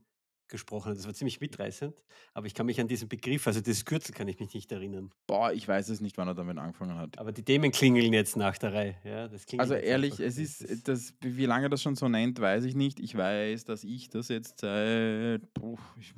gesprochen 0.50 0.90
hat. 0.90 0.98
Das 0.98 1.06
war 1.06 1.14
ziemlich 1.14 1.40
mitreißend, 1.40 2.02
aber 2.34 2.46
ich 2.46 2.54
kann 2.54 2.66
mich 2.66 2.80
an 2.80 2.88
diesen 2.88 3.08
Begriff 3.08 3.46
also 3.46 3.60
dieses 3.60 3.84
Kürzel 3.84 4.14
kann 4.14 4.28
ich 4.28 4.38
mich 4.38 4.52
nicht 4.54 4.70
erinnern. 4.70 5.10
Boah, 5.26 5.52
ich 5.52 5.66
weiß 5.66 5.88
es 5.88 6.00
nicht, 6.00 6.18
wann 6.18 6.28
er 6.28 6.34
damit 6.34 6.58
angefangen 6.58 6.96
hat. 6.96 7.18
Aber 7.18 7.32
die 7.32 7.42
Themen 7.42 7.70
klingeln 7.70 8.12
jetzt 8.12 8.36
nach 8.36 8.58
der 8.58 8.72
Reihe, 8.72 8.96
ja, 9.04 9.28
Also 9.58 9.74
ehrlich, 9.74 10.20
es 10.20 10.38
ist 10.38 10.62
äh, 10.62 10.76
das 10.84 11.14
wie 11.20 11.46
lange 11.46 11.66
er 11.66 11.68
das 11.68 11.82
schon 11.82 11.96
so 11.96 12.08
nennt, 12.08 12.40
weiß 12.40 12.64
ich 12.64 12.74
nicht. 12.74 13.00
Ich 13.00 13.16
weiß, 13.16 13.64
dass 13.64 13.84
ich 13.84 14.10
das 14.10 14.28
jetzt 14.28 14.60
seit, 14.60 15.52
puh, 15.54 15.78
ich 15.98 16.14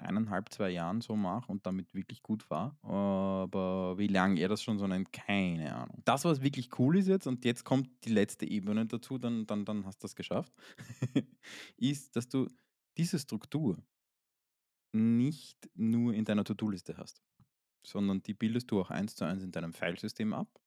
1,5, 0.00 0.50
2 0.50 0.70
Jahren 0.70 1.00
so 1.00 1.16
mache 1.16 1.50
und 1.50 1.66
damit 1.66 1.94
wirklich 1.94 2.22
gut 2.22 2.42
fahre. 2.42 2.76
Aber 2.82 3.98
wie 3.98 4.08
lange 4.08 4.40
er 4.40 4.48
das 4.48 4.62
schon 4.62 4.78
so 4.78 4.86
nennt, 4.86 5.12
keine 5.12 5.74
Ahnung. 5.74 6.02
Das, 6.04 6.24
was 6.24 6.42
wirklich 6.42 6.78
cool 6.78 6.96
ist 6.98 7.08
jetzt 7.08 7.26
und 7.26 7.44
jetzt 7.44 7.64
kommt 7.64 7.88
die 8.04 8.10
letzte 8.10 8.46
Ebene 8.46 8.86
dazu, 8.86 9.18
dann 9.18 9.46
dann 9.46 9.64
dann 9.64 9.86
hast 9.86 10.02
du 10.02 10.06
das 10.06 10.16
geschafft, 10.16 10.52
ist, 11.76 12.16
dass 12.16 12.28
du 12.28 12.48
diese 12.96 13.18
Struktur 13.18 13.82
nicht 14.92 15.70
nur 15.74 16.14
in 16.14 16.24
deiner 16.24 16.44
To-do-Liste 16.44 16.96
hast, 16.96 17.22
sondern 17.86 18.22
die 18.22 18.34
bildest 18.34 18.70
du 18.70 18.80
auch 18.80 18.90
eins 18.90 19.14
zu 19.16 19.24
eins 19.24 19.42
in 19.42 19.52
deinem 19.52 19.72
Filesystem 19.72 20.32
ab 20.34 20.60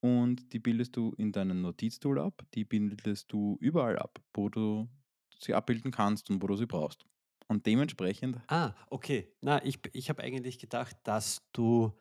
und 0.00 0.52
die 0.52 0.58
bildest 0.58 0.96
du 0.96 1.12
in 1.16 1.32
deinem 1.32 1.60
Notiztool 1.62 2.18
ab, 2.18 2.42
die 2.54 2.64
bildest 2.64 3.32
du 3.32 3.56
überall 3.60 3.98
ab, 3.98 4.22
wo 4.34 4.48
du 4.48 4.88
sie 5.38 5.54
abbilden 5.54 5.90
kannst 5.90 6.30
und 6.30 6.42
wo 6.42 6.46
du 6.46 6.56
sie 6.56 6.66
brauchst. 6.66 7.06
Und 7.48 7.66
dementsprechend 7.66 8.40
Ah, 8.48 8.74
okay. 8.90 9.32
Na, 9.42 9.64
ich 9.64 9.78
ich 9.92 10.08
habe 10.10 10.22
eigentlich 10.22 10.58
gedacht, 10.58 10.96
dass 11.04 11.48
du 11.52 11.92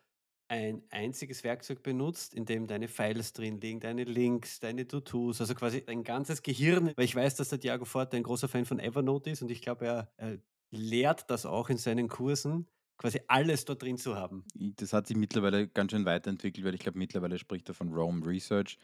ein 0.49 0.83
einziges 0.89 1.43
Werkzeug 1.43 1.83
benutzt, 1.83 2.33
in 2.33 2.45
dem 2.45 2.67
deine 2.67 2.87
Files 2.87 3.33
drin 3.33 3.61
liegen, 3.61 3.79
deine 3.79 4.03
Links, 4.03 4.59
deine 4.59 4.87
To-dos, 4.87 5.39
also 5.39 5.55
quasi 5.55 5.83
dein 5.85 6.03
ganzes 6.03 6.41
Gehirn 6.41 6.93
weil 6.95 7.05
ich 7.05 7.15
weiß, 7.15 7.35
dass 7.35 7.49
der 7.49 7.59
Tiago 7.59 7.85
Forte 7.85 8.17
ein 8.17 8.23
großer 8.23 8.47
Fan 8.47 8.65
von 8.65 8.79
Evernote 8.79 9.29
ist 9.29 9.41
und 9.41 9.51
ich 9.51 9.61
glaube, 9.61 9.85
er 9.85 10.11
er 10.17 10.39
lehrt 10.71 11.29
das 11.29 11.45
auch 11.45 11.69
in 11.69 11.77
seinen 11.77 12.07
Kursen, 12.07 12.67
quasi 12.97 13.21
alles 13.27 13.65
dort 13.65 13.81
drin 13.81 13.97
zu 13.97 14.15
haben. 14.15 14.43
das 14.53 14.93
hat 14.93 15.07
sich 15.07 15.17
mittlerweile 15.17 15.67
ganz 15.67 15.91
schön 15.91 16.05
weiterentwickelt, 16.05 16.65
weil 16.65 16.75
ich 16.75 16.81
glaube, 16.81 16.97
mittlerweile 16.97 17.37
spricht 17.39 17.69
er 17.69 17.73
von 17.73 17.93
Rome 17.93 18.25
Research. 18.25 18.77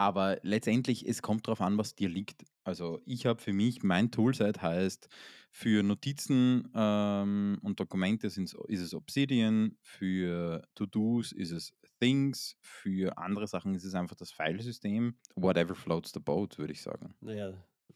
Aber 0.00 0.38
letztendlich, 0.42 1.06
es 1.06 1.20
kommt 1.20 1.46
drauf 1.46 1.60
an, 1.60 1.76
was 1.76 1.94
dir 1.94 2.08
liegt. 2.08 2.44
Also, 2.64 3.02
ich 3.04 3.26
habe 3.26 3.38
für 3.38 3.52
mich 3.52 3.82
mein 3.82 4.10
Toolset 4.10 4.62
heißt, 4.62 5.08
für 5.52 5.82
Notizen, 5.82 6.70
ähm, 6.74 7.58
und 7.60 7.80
Dokumente 7.80 8.30
sind's 8.30 8.56
ist 8.68 8.80
es 8.80 8.94
Obsidian, 8.94 9.76
für 9.82 10.62
To-dos 10.74 11.32
ist 11.32 11.50
es 11.50 11.74
Things, 12.00 12.56
für 12.62 13.18
andere 13.18 13.46
Sachen 13.46 13.74
ist 13.74 13.84
es 13.84 13.94
einfach 13.94 14.16
das 14.16 14.32
Filesystem. 14.32 15.18
Whatever 15.34 15.74
floats 15.74 16.12
the 16.14 16.20
boat, 16.20 16.56
würde 16.56 16.72
ich 16.72 16.80
sagen. 16.80 17.14
Na 17.20 17.32
ja, 17.34 17.52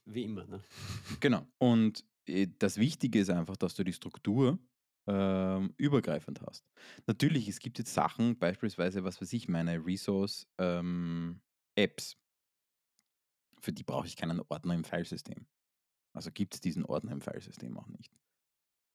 wie 0.06 0.24
immer, 0.24 0.46
ne? 0.46 0.60
Genau. 1.20 1.46
Und, 1.58 2.04
äh, 2.26 2.48
das 2.58 2.78
Wichtige 2.78 3.20
ist 3.20 3.30
einfach, 3.30 3.56
dass 3.56 3.74
du 3.74 3.84
die 3.84 3.92
Struktur, 3.92 4.58
ähm, 5.06 5.74
übergreifend 5.76 6.40
hast. 6.42 6.64
Natürlich, 7.06 7.48
es 7.48 7.58
gibt 7.60 7.78
jetzt 7.78 7.92
Sachen, 7.94 8.38
beispielsweise, 8.38 9.04
was 9.04 9.20
weiß 9.20 9.32
ich, 9.34 9.48
meine 9.48 9.84
Resource, 9.84 10.46
ähm, 10.58 11.42
Apps. 11.76 12.16
Für 13.60 13.72
die 13.72 13.82
brauche 13.82 14.06
ich 14.06 14.16
keinen 14.16 14.40
Ordner 14.48 14.74
im 14.74 14.84
Filesystem. 14.84 15.46
Also 16.12 16.30
gibt's 16.30 16.60
diesen 16.60 16.84
Ordner 16.84 17.12
im 17.12 17.20
Filesystem 17.20 17.76
auch 17.78 17.88
nicht. 17.88 18.12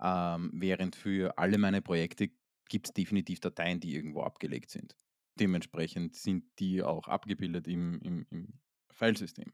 Ähm, 0.02 0.52
während 0.54 0.96
für 0.96 1.38
alle 1.38 1.58
meine 1.58 1.82
Projekte 1.82 2.30
gibt's 2.70 2.94
definitiv 2.94 3.40
Dateien, 3.40 3.80
die 3.80 3.96
irgendwo 3.96 4.22
abgelegt 4.22 4.70
sind. 4.70 4.96
Dementsprechend 5.40 6.16
sind 6.16 6.46
die 6.60 6.84
auch 6.84 7.08
abgebildet 7.08 7.68
im 7.68 8.00
im 8.02 8.26
im 8.30 8.60
Filesystem. 8.92 9.52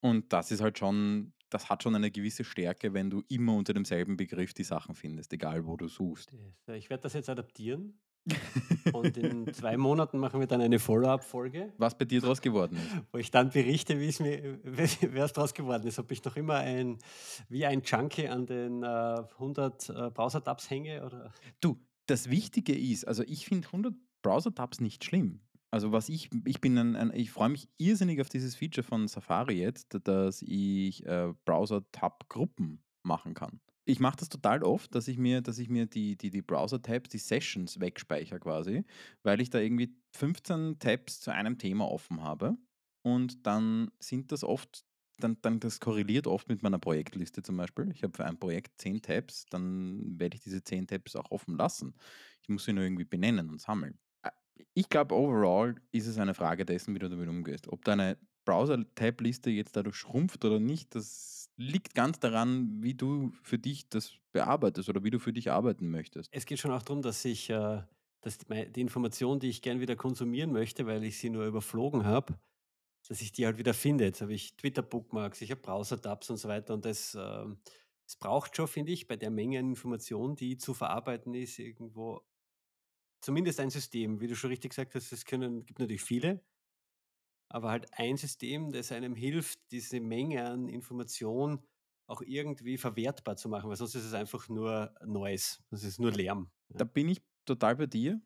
Und 0.00 0.32
das 0.32 0.50
ist 0.50 0.60
halt 0.60 0.78
schon 0.78 1.34
das 1.50 1.68
hat 1.68 1.82
schon 1.82 1.94
eine 1.94 2.10
gewisse 2.10 2.44
Stärke, 2.44 2.92
wenn 2.92 3.10
du 3.10 3.22
immer 3.28 3.54
unter 3.54 3.72
demselben 3.72 4.16
Begriff 4.16 4.52
die 4.52 4.64
Sachen 4.64 4.94
findest, 4.94 5.32
egal 5.32 5.66
wo 5.66 5.76
du 5.76 5.88
suchst. 5.88 6.32
Ich 6.66 6.90
werde 6.90 7.02
das 7.02 7.14
jetzt 7.14 7.30
adaptieren 7.30 7.98
und 8.92 9.16
in 9.16 9.52
2 9.52 9.76
Monaten 9.76 10.18
machen 10.18 10.40
wir 10.40 10.46
dann 10.46 10.60
eine 10.60 10.78
Follow-up-Folge, 10.78 11.72
Was 11.78 11.96
bei 11.96 12.04
dir 12.04 12.20
draus 12.20 12.40
geworden 12.40 12.76
ist. 12.76 13.02
wo 13.12 13.18
ich 13.18 13.30
dann 13.30 13.50
berichte, 13.50 13.98
wie's 14.00 14.20
mir 14.20 14.58
was 15.14 15.32
draus 15.32 15.54
geworden 15.54 15.86
ist. 15.86 15.98
Ob 15.98 16.10
ich 16.10 16.24
noch 16.24 16.36
immer 16.36 16.56
ein 16.56 16.98
wie 17.48 17.66
ein 17.66 17.82
Junkie 17.82 18.28
an 18.28 18.46
den, 18.46 18.82
äh, 18.82 18.86
100, 18.86 19.88
äh, 19.88 20.10
Browser-Tabs 20.10 20.70
hänge 20.70 21.04
oder 21.04 21.32
Du, 21.60 21.78
das 22.06 22.30
Wichtige 22.30 22.76
ist 22.76 23.06
also, 23.06 23.22
ich 23.26 23.44
finde 23.46 23.68
100 23.68 23.94
Browser-Tabs 24.22 24.80
nicht 24.80 25.04
schlimm. 25.04 25.40
Also, 25.70 25.92
was 25.92 26.08
ich 26.08 26.30
ich 26.46 26.60
bin 26.60 26.78
ein 26.78 26.96
ein 26.96 27.12
ich 27.14 27.30
freue 27.30 27.50
mich 27.50 27.68
irrsinnig 27.76 28.20
auf 28.20 28.30
dieses 28.30 28.54
Feature 28.54 28.86
von 28.86 29.06
Safari 29.06 29.60
jetzt, 29.60 29.98
dass 30.04 30.42
ich, 30.42 31.04
äh, 31.06 31.34
Browser-Tab-Gruppen 31.44 32.82
machen 33.08 33.34
kann. 33.34 33.60
Ich 33.84 34.00
mache 34.00 34.18
das 34.18 34.28
total 34.28 34.62
oft, 34.62 34.94
dass 34.94 35.08
ich 35.08 35.18
mir 35.18 35.40
dass 35.40 35.58
ich 35.58 35.68
mir 35.68 35.86
die 35.86 36.16
die 36.16 36.30
die 36.30 36.42
Browser-Tabs, 36.42 37.08
die 37.08 37.18
Sessions 37.18 37.80
wegspeichere 37.80 38.38
quasi, 38.38 38.84
weil 39.22 39.40
ich 39.40 39.50
da 39.50 39.58
irgendwie 39.58 39.96
15 40.14 40.78
Tabs 40.78 41.20
zu 41.20 41.32
einem 41.32 41.58
Thema 41.58 41.90
offen 41.90 42.22
habe 42.22 42.56
und 43.02 43.46
dann 43.46 43.90
sind 43.98 44.30
das 44.32 44.44
oft 44.44 44.84
dann 45.18 45.38
dann 45.42 45.58
das 45.60 45.80
korreliert 45.80 46.26
oft 46.26 46.48
mit 46.48 46.62
meiner 46.62 46.78
Projektliste 46.78 47.42
zum 47.42 47.56
Beispiel. 47.56 47.90
Ich 47.90 48.02
habe 48.02 48.16
für 48.16 48.26
ein 48.26 48.38
Projekt 48.38 48.80
10 48.80 49.02
Tabs, 49.02 49.46
dann 49.46 50.18
werde 50.20 50.36
ich 50.36 50.42
diese 50.42 50.62
10 50.62 50.86
Tabs 50.86 51.16
auch 51.16 51.30
offen 51.30 51.56
lassen. 51.56 51.94
Ich 52.42 52.48
muss 52.48 52.64
sie 52.64 52.72
nur 52.72 52.84
irgendwie 52.84 53.04
benennen 53.04 53.48
und 53.50 53.60
sammeln. 53.60 53.98
Äh, 54.22 54.30
ich 54.74 54.88
glaube, 54.88 55.14
overall 55.14 55.76
ist 55.92 56.06
es 56.06 56.18
eine 56.18 56.34
Frage 56.34 56.64
dessen, 56.64 56.94
wie 56.94 56.98
du 56.98 57.08
damit 57.08 57.28
umgehst. 57.28 57.68
Ob 57.68 57.84
deine 57.84 58.18
Browser-Tab-Liste 58.44 59.50
jetzt 59.50 59.76
dadurch 59.76 59.96
schrumpft 59.96 60.44
oder 60.44 60.60
nicht, 60.60 60.94
das 60.94 61.47
liegt 61.58 61.94
ganz 61.94 62.20
daran, 62.20 62.82
wie 62.82 62.94
du 62.94 63.32
für 63.42 63.58
dich 63.58 63.88
das 63.88 64.14
bearbeitest 64.32 64.88
oder 64.88 65.04
wie 65.04 65.10
du 65.10 65.18
für 65.18 65.32
dich 65.32 65.50
arbeiten 65.50 65.90
möchtest. 65.90 66.30
Es 66.32 66.46
geht 66.46 66.58
schon 66.58 66.70
auch 66.70 66.82
drum, 66.82 67.02
dass 67.02 67.24
ich, 67.24 67.50
äh 67.50 67.82
dass 68.20 68.36
die 68.38 68.80
Information, 68.80 69.38
die 69.38 69.48
ich 69.48 69.62
gern 69.62 69.78
wieder 69.78 69.94
konsumieren 69.94 70.50
möchte, 70.50 70.86
weil 70.86 71.04
ich 71.04 71.18
sie 71.18 71.30
nur 71.30 71.46
überflogen 71.46 72.04
habe, 72.04 72.40
dass 73.08 73.20
ich 73.20 73.32
die 73.32 73.46
halt 73.46 73.58
wieder 73.58 73.74
finde. 73.74 74.04
Jetzt 74.04 74.22
habe 74.22 74.34
ich 74.34 74.56
Twitter-Bookmarks, 74.56 75.40
ich 75.40 75.52
habe 75.52 75.60
Browser-Tabs 75.60 76.30
und 76.30 76.36
so 76.38 76.48
weiter 76.48 76.74
und 76.74 76.84
das, 76.84 77.16
ähm 77.20 77.60
es 78.06 78.16
braucht 78.16 78.56
schon, 78.56 78.68
finde 78.68 78.92
ich, 78.92 79.06
bei 79.06 79.16
der 79.16 79.30
Menge 79.30 79.58
an 79.58 79.68
Informationen, 79.70 80.34
die 80.34 80.56
zu 80.56 80.74
verarbeiten 80.74 81.34
ist, 81.34 81.58
irgendwo 81.58 82.22
zumindest 83.20 83.60
ein 83.60 83.70
System. 83.70 84.20
Wie 84.20 84.26
du 84.28 84.36
schon 84.36 84.50
richtig 84.50 84.70
gesagt 84.70 84.94
hast, 84.94 85.12
es 85.12 85.24
können 85.24 85.64
gibt 85.66 85.78
natürlich 85.80 86.02
viele 86.02 86.44
aber 87.48 87.70
halt 87.70 87.86
ein 87.92 88.16
System, 88.16 88.72
das 88.72 88.92
einem 88.92 89.14
hilft, 89.14 89.58
diese 89.70 90.00
Menge 90.00 90.44
an 90.44 90.68
Information 90.68 91.62
auch 92.06 92.22
irgendwie 92.22 92.78
verwertbar 92.78 93.36
zu 93.36 93.48
machen, 93.48 93.68
weil 93.68 93.76
sonst 93.76 93.94
ist 93.94 94.04
es 94.04 94.14
einfach 94.14 94.48
nur 94.48 94.94
Noise. 95.04 95.58
Das 95.70 95.84
ist 95.84 96.00
nur 96.00 96.12
Lärm, 96.12 96.50
Da 96.68 96.84
bin 96.84 97.08
ich 97.08 97.22
total 97.44 97.76
bei 97.76 97.86
dir 97.86 98.20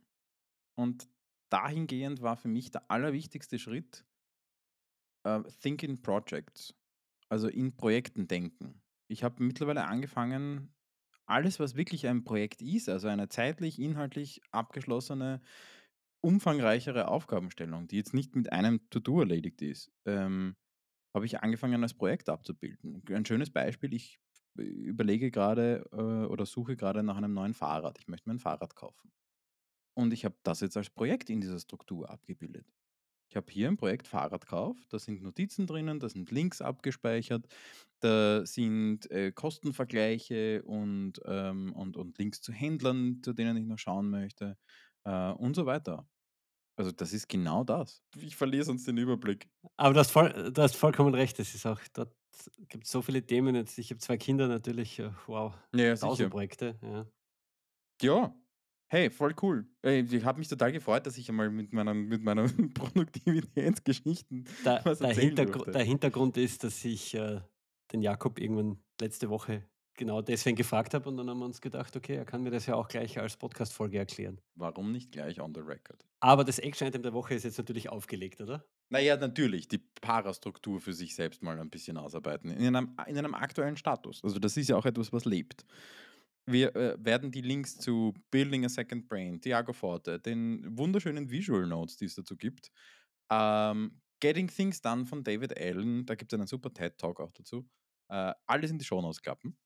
und 0.77 1.09
dahingehend 1.51 2.23
war 2.23 2.37
für 2.37 2.49
mich 2.49 2.71
der 2.71 2.91
allerwichtigste 2.91 3.59
Schritt 3.59 4.05
äh, 5.25 5.43
think 5.61 5.83
in 5.83 6.01
projects, 6.01 6.75
also 7.29 7.49
in 7.49 7.77
Projekten 7.77 8.29
denken. 8.29 8.83
Ich 9.09 9.25
habe 9.25 9.43
mittlerweile 9.43 9.85
angefangen, 9.85 10.73
alles, 11.27 11.61
was 11.61 11.77
wirklich 11.77 12.07
ein 12.07 12.25
Projekt 12.25 12.63
ist, 12.63 12.89
also 12.89 13.09
eine 13.09 13.29
zeitlich, 13.29 13.79
inhaltlich 13.79 14.43
abgeschlossene, 14.51 15.41
umfangreichere 16.23 17.09
Aufgabenstellung, 17.09 17.89
die 17.89 17.97
jetzt 17.97 18.15
nicht 18.15 18.37
mit 18.37 18.53
einem 18.53 18.89
To-do 18.91 19.21
erledigt 19.21 19.63
ist, 19.63 19.93
ähm, 20.07 20.57
habe 21.15 21.27
ich 21.27 21.41
angefangen 21.41 21.83
als 21.83 21.95
Projekt 21.95 22.29
abzubilden. 22.29 23.03
Ein 23.11 23.27
schönes 23.27 23.51
Beispiel, 23.51 23.95
ich 23.95 24.21
überlege 24.57 25.31
gerade 25.31 25.87
äh, 25.93 26.27
oder 26.27 26.47
suche 26.47 26.77
gerade 26.77 27.03
nach 27.03 27.17
einem 27.17 27.35
neuen 27.35 27.55
Fahrrad. 27.55 27.99
Ich 27.99 28.09
möchte 28.09 28.29
mir 28.29 28.37
ein 28.37 28.41
Fahrrad 28.41 28.77
kaufen. 28.77 29.13
Und 29.95 30.13
ich 30.13 30.25
habe 30.25 30.37
das 30.43 30.61
jetzt 30.61 30.77
als 30.77 30.91
Projekt 30.91 31.31
in 31.31 31.41
dieser 31.41 31.59
Struktur 31.59 32.11
abgebildet. 32.11 32.67
Ich 33.31 33.37
habe 33.37 33.51
hier 33.53 33.69
ein 33.69 33.79
Projekt 33.79 34.09
Fahrradkauf, 34.09 34.77
da 34.91 34.99
sind 34.99 35.23
Notizen 35.23 35.67
drinnen, 35.67 36.01
da 36.01 36.09
sind 36.09 36.31
Links 36.31 36.63
abgespeichert, 36.63 37.47
da 38.01 38.47
sind, 38.47 39.11
äh, 39.11 39.33
Kostenvergleiche 39.33 40.63
und, 40.65 41.21
ähm 41.27 41.73
und 41.75 41.97
und 41.97 42.19
Links 42.19 42.43
zu 42.43 42.53
Händlern, 42.53 43.23
zu 43.23 43.33
denen 43.33 43.57
ich 43.57 43.67
noch 43.67 43.79
schauen 43.79 44.11
möchte, 44.11 44.59
äh, 45.05 45.31
und 45.33 45.57
so 45.57 45.67
weiter. 45.67 46.09
Also, 46.79 46.91
das 46.93 47.13
ist 47.13 47.29
genau 47.29 47.65
das. 47.65 48.03
Ich 48.19 48.37
verliere 48.37 48.65
sonst 48.65 48.87
den 48.87 48.97
Überblick. 48.97 49.49
Aber 49.77 49.95
du 49.95 50.01
hast 50.01 50.11
voll 50.11 50.53
du 50.53 50.63
hast 50.63 50.77
vollkommen 50.77 51.15
recht. 51.15 51.39
Es 51.39 51.55
ist 51.55 51.67
auch 51.67 51.81
dort 51.93 52.15
gibt's 52.69 52.91
so 52.91 53.03
viele 53.03 53.25
Themen 53.25 53.55
jetzt. 53.55 53.79
Ich 53.79 53.91
habe 53.91 53.99
2 54.01 54.17
Kinder 54.17 54.49
natürlich, 54.49 54.99
äh, 54.99 55.11
wow, 55.27 55.55
Ja, 55.75 55.85
ja, 55.87 55.97
1.000 55.97 55.97
sicher. 55.97 56.31
Projekte, 56.31 56.79
ja. 56.83 57.07
Ja, 58.01 58.35
hey, 58.89 59.11
voll 59.11 59.35
cool. 59.43 59.67
Ey, 59.83 60.01
ich 60.03 60.25
habe 60.25 60.39
mich 60.39 60.49
total 60.49 60.73
gefreut, 60.73 61.07
dass 61.07 61.17
ich 61.19 61.29
einmal 61.29 61.51
mit 61.51 61.73
meiner 61.73 61.95
mit 61.95 62.23
meiner 62.23 62.47
Produktivitätsgeschichten 62.75 64.45
Der 64.65 64.85
was 64.85 65.01
der 65.01 65.15
Hintergru 65.15 65.65
durfte. 65.65 65.73
der 65.73 65.85
Hintergrund 65.85 66.37
ist, 66.37 66.65
dass 66.65 66.85
ich, 66.85 67.15
äh, 67.15 67.41
den 67.93 68.03
Jakob 68.03 68.39
irgendwann 68.39 68.83
letzte 69.01 69.29
Woche 69.31 69.69
genau 69.95 70.23
deswegen 70.23 70.57
gefragt 70.57 70.95
habe 70.95 71.09
und 71.09 71.17
dann 71.17 71.29
haben 71.31 71.39
wir 71.39 71.47
uns 71.47 71.61
gedacht: 71.61 71.97
„Okay, 71.97 72.17
er 72.17 72.25
kann 72.25 72.43
mir 72.43 72.51
das 72.51 72.67
ja 72.67 72.75
auch 72.75 72.89
gleich 72.89 73.19
als 73.19 73.37
Podcast-Folge 73.37 73.99
erklären.“ 73.99 74.41
Warum 74.55 74.93
nicht 74.93 75.13
gleich 75.13 75.43
on 75.43 75.53
the 75.55 75.61
record? 75.61 76.07
Aber 76.21 76.45
das 76.45 76.59
Action-Item 76.59 77.03
der 77.03 77.13
Woche 77.13 77.35
ist 77.35 77.45
jetzt 77.45 77.59
natürlich 77.59 77.91
aufgelegt, 77.91 78.41
oder? 78.41 78.67
Na 78.91 78.99
ja, 79.01 79.17
natürlich, 79.17 79.69
die 79.69 79.79
Parastruktur 79.79 80.81
für 80.81 80.93
sich 80.93 81.15
selbst 81.15 81.43
mal 81.43 81.59
ein 81.59 81.71
bisschen 81.71 81.97
ausarbeiten 81.97 82.51
in 82.51 82.77
einem 82.77 82.95
in 83.07 83.17
einem 83.17 83.35
aktuellen 83.35 83.77
Status. 83.77 84.23
Also, 84.23 84.39
das 84.39 84.57
ist 84.57 84.69
ja 84.69 84.77
auch 84.77 84.85
etwas, 84.85 85.13
was 85.13 85.25
lebt. 85.25 85.65
Wir, 86.47 86.75
äh, 86.77 86.97
werden 87.01 87.31
die 87.31 87.41
Links 87.41 87.79
zu 87.79 88.15
Building 88.31 88.65
a 88.65 88.69
Second 88.69 89.09
Brain, 89.09 89.41
Tiago 89.41 89.73
Forte, 89.73 90.19
den 90.21 90.77
wunderschönen 90.77 91.31
Visual 91.31 91.67
Notes, 91.67 91.97
die 91.97 92.07
es 92.07 92.17
dazu 92.17 92.37
gibt, 92.37 92.71
ähm, 93.31 94.01
Getting 94.21 94.49
Things 94.49 94.81
Done 94.83 95.07
von 95.07 95.25
David 95.25 95.59
Allen, 95.59 96.05
da 96.07 96.15
gibt's 96.17 96.35
einen 96.35 96.47
super 96.49 96.73
TED 96.73 96.99
Talk 96.99 97.21
auch 97.21 97.33
dazu, 97.33 97.69
äh, 98.09 98.35
alles 98.47 98.71
in 98.73 98.79
die 98.79 98.85
Shownotes 98.85 99.23
klappen. 99.23 99.57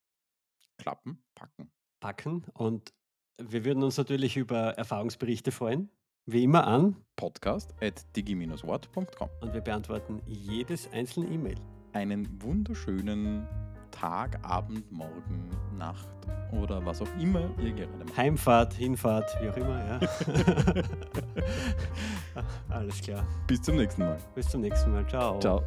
Klappen, 0.79 1.23
packen. 1.35 1.71
Packen 2.01 2.45
und 2.55 2.93
wir 3.39 3.65
würden 3.65 3.83
uns 3.83 3.97
natürlich 3.97 4.37
über 4.37 4.71
Erfahrungsberichte 4.79 5.53
freuen, 5.53 5.91
wie 6.27 6.45
immer 6.45 6.67
an 6.67 6.97
Podcast 7.17 7.75
at 7.83 8.05
digi-wort.com. 8.17 9.29
und 9.41 9.55
wir 9.55 9.61
beantworten 9.61 10.23
jedes 10.27 10.91
einzelne 10.93 11.27
E-Mail. 11.29 11.57
Einen 11.93 12.43
wunderschönen 12.43 13.47
Tag, 13.91 14.39
Abend, 14.45 14.91
Morgen, 14.93 15.51
Nacht 15.77 16.09
oder 16.53 16.85
was 16.85 17.01
auch 17.01 17.19
immer 17.19 17.49
ihr 17.59 17.73
gerade 17.73 18.05
macht. 18.05 18.17
Heimfahrt, 18.17 18.75
Hinfahrt, 18.75 19.31
wie 19.41 19.49
auch 19.49 19.57
immer, 19.57 19.79
ja. 19.87 20.01
Alles 22.69 23.01
klar. 23.01 23.27
Bis 23.47 23.63
zum 23.63 23.77
nächsten 23.77 24.03
Mal. 24.03 24.19
Bis 24.35 24.49
zum 24.49 24.61
nächsten 24.61 24.93
Mal. 24.93 25.07
Ciao. 25.09 25.39
Ciao. 25.41 25.63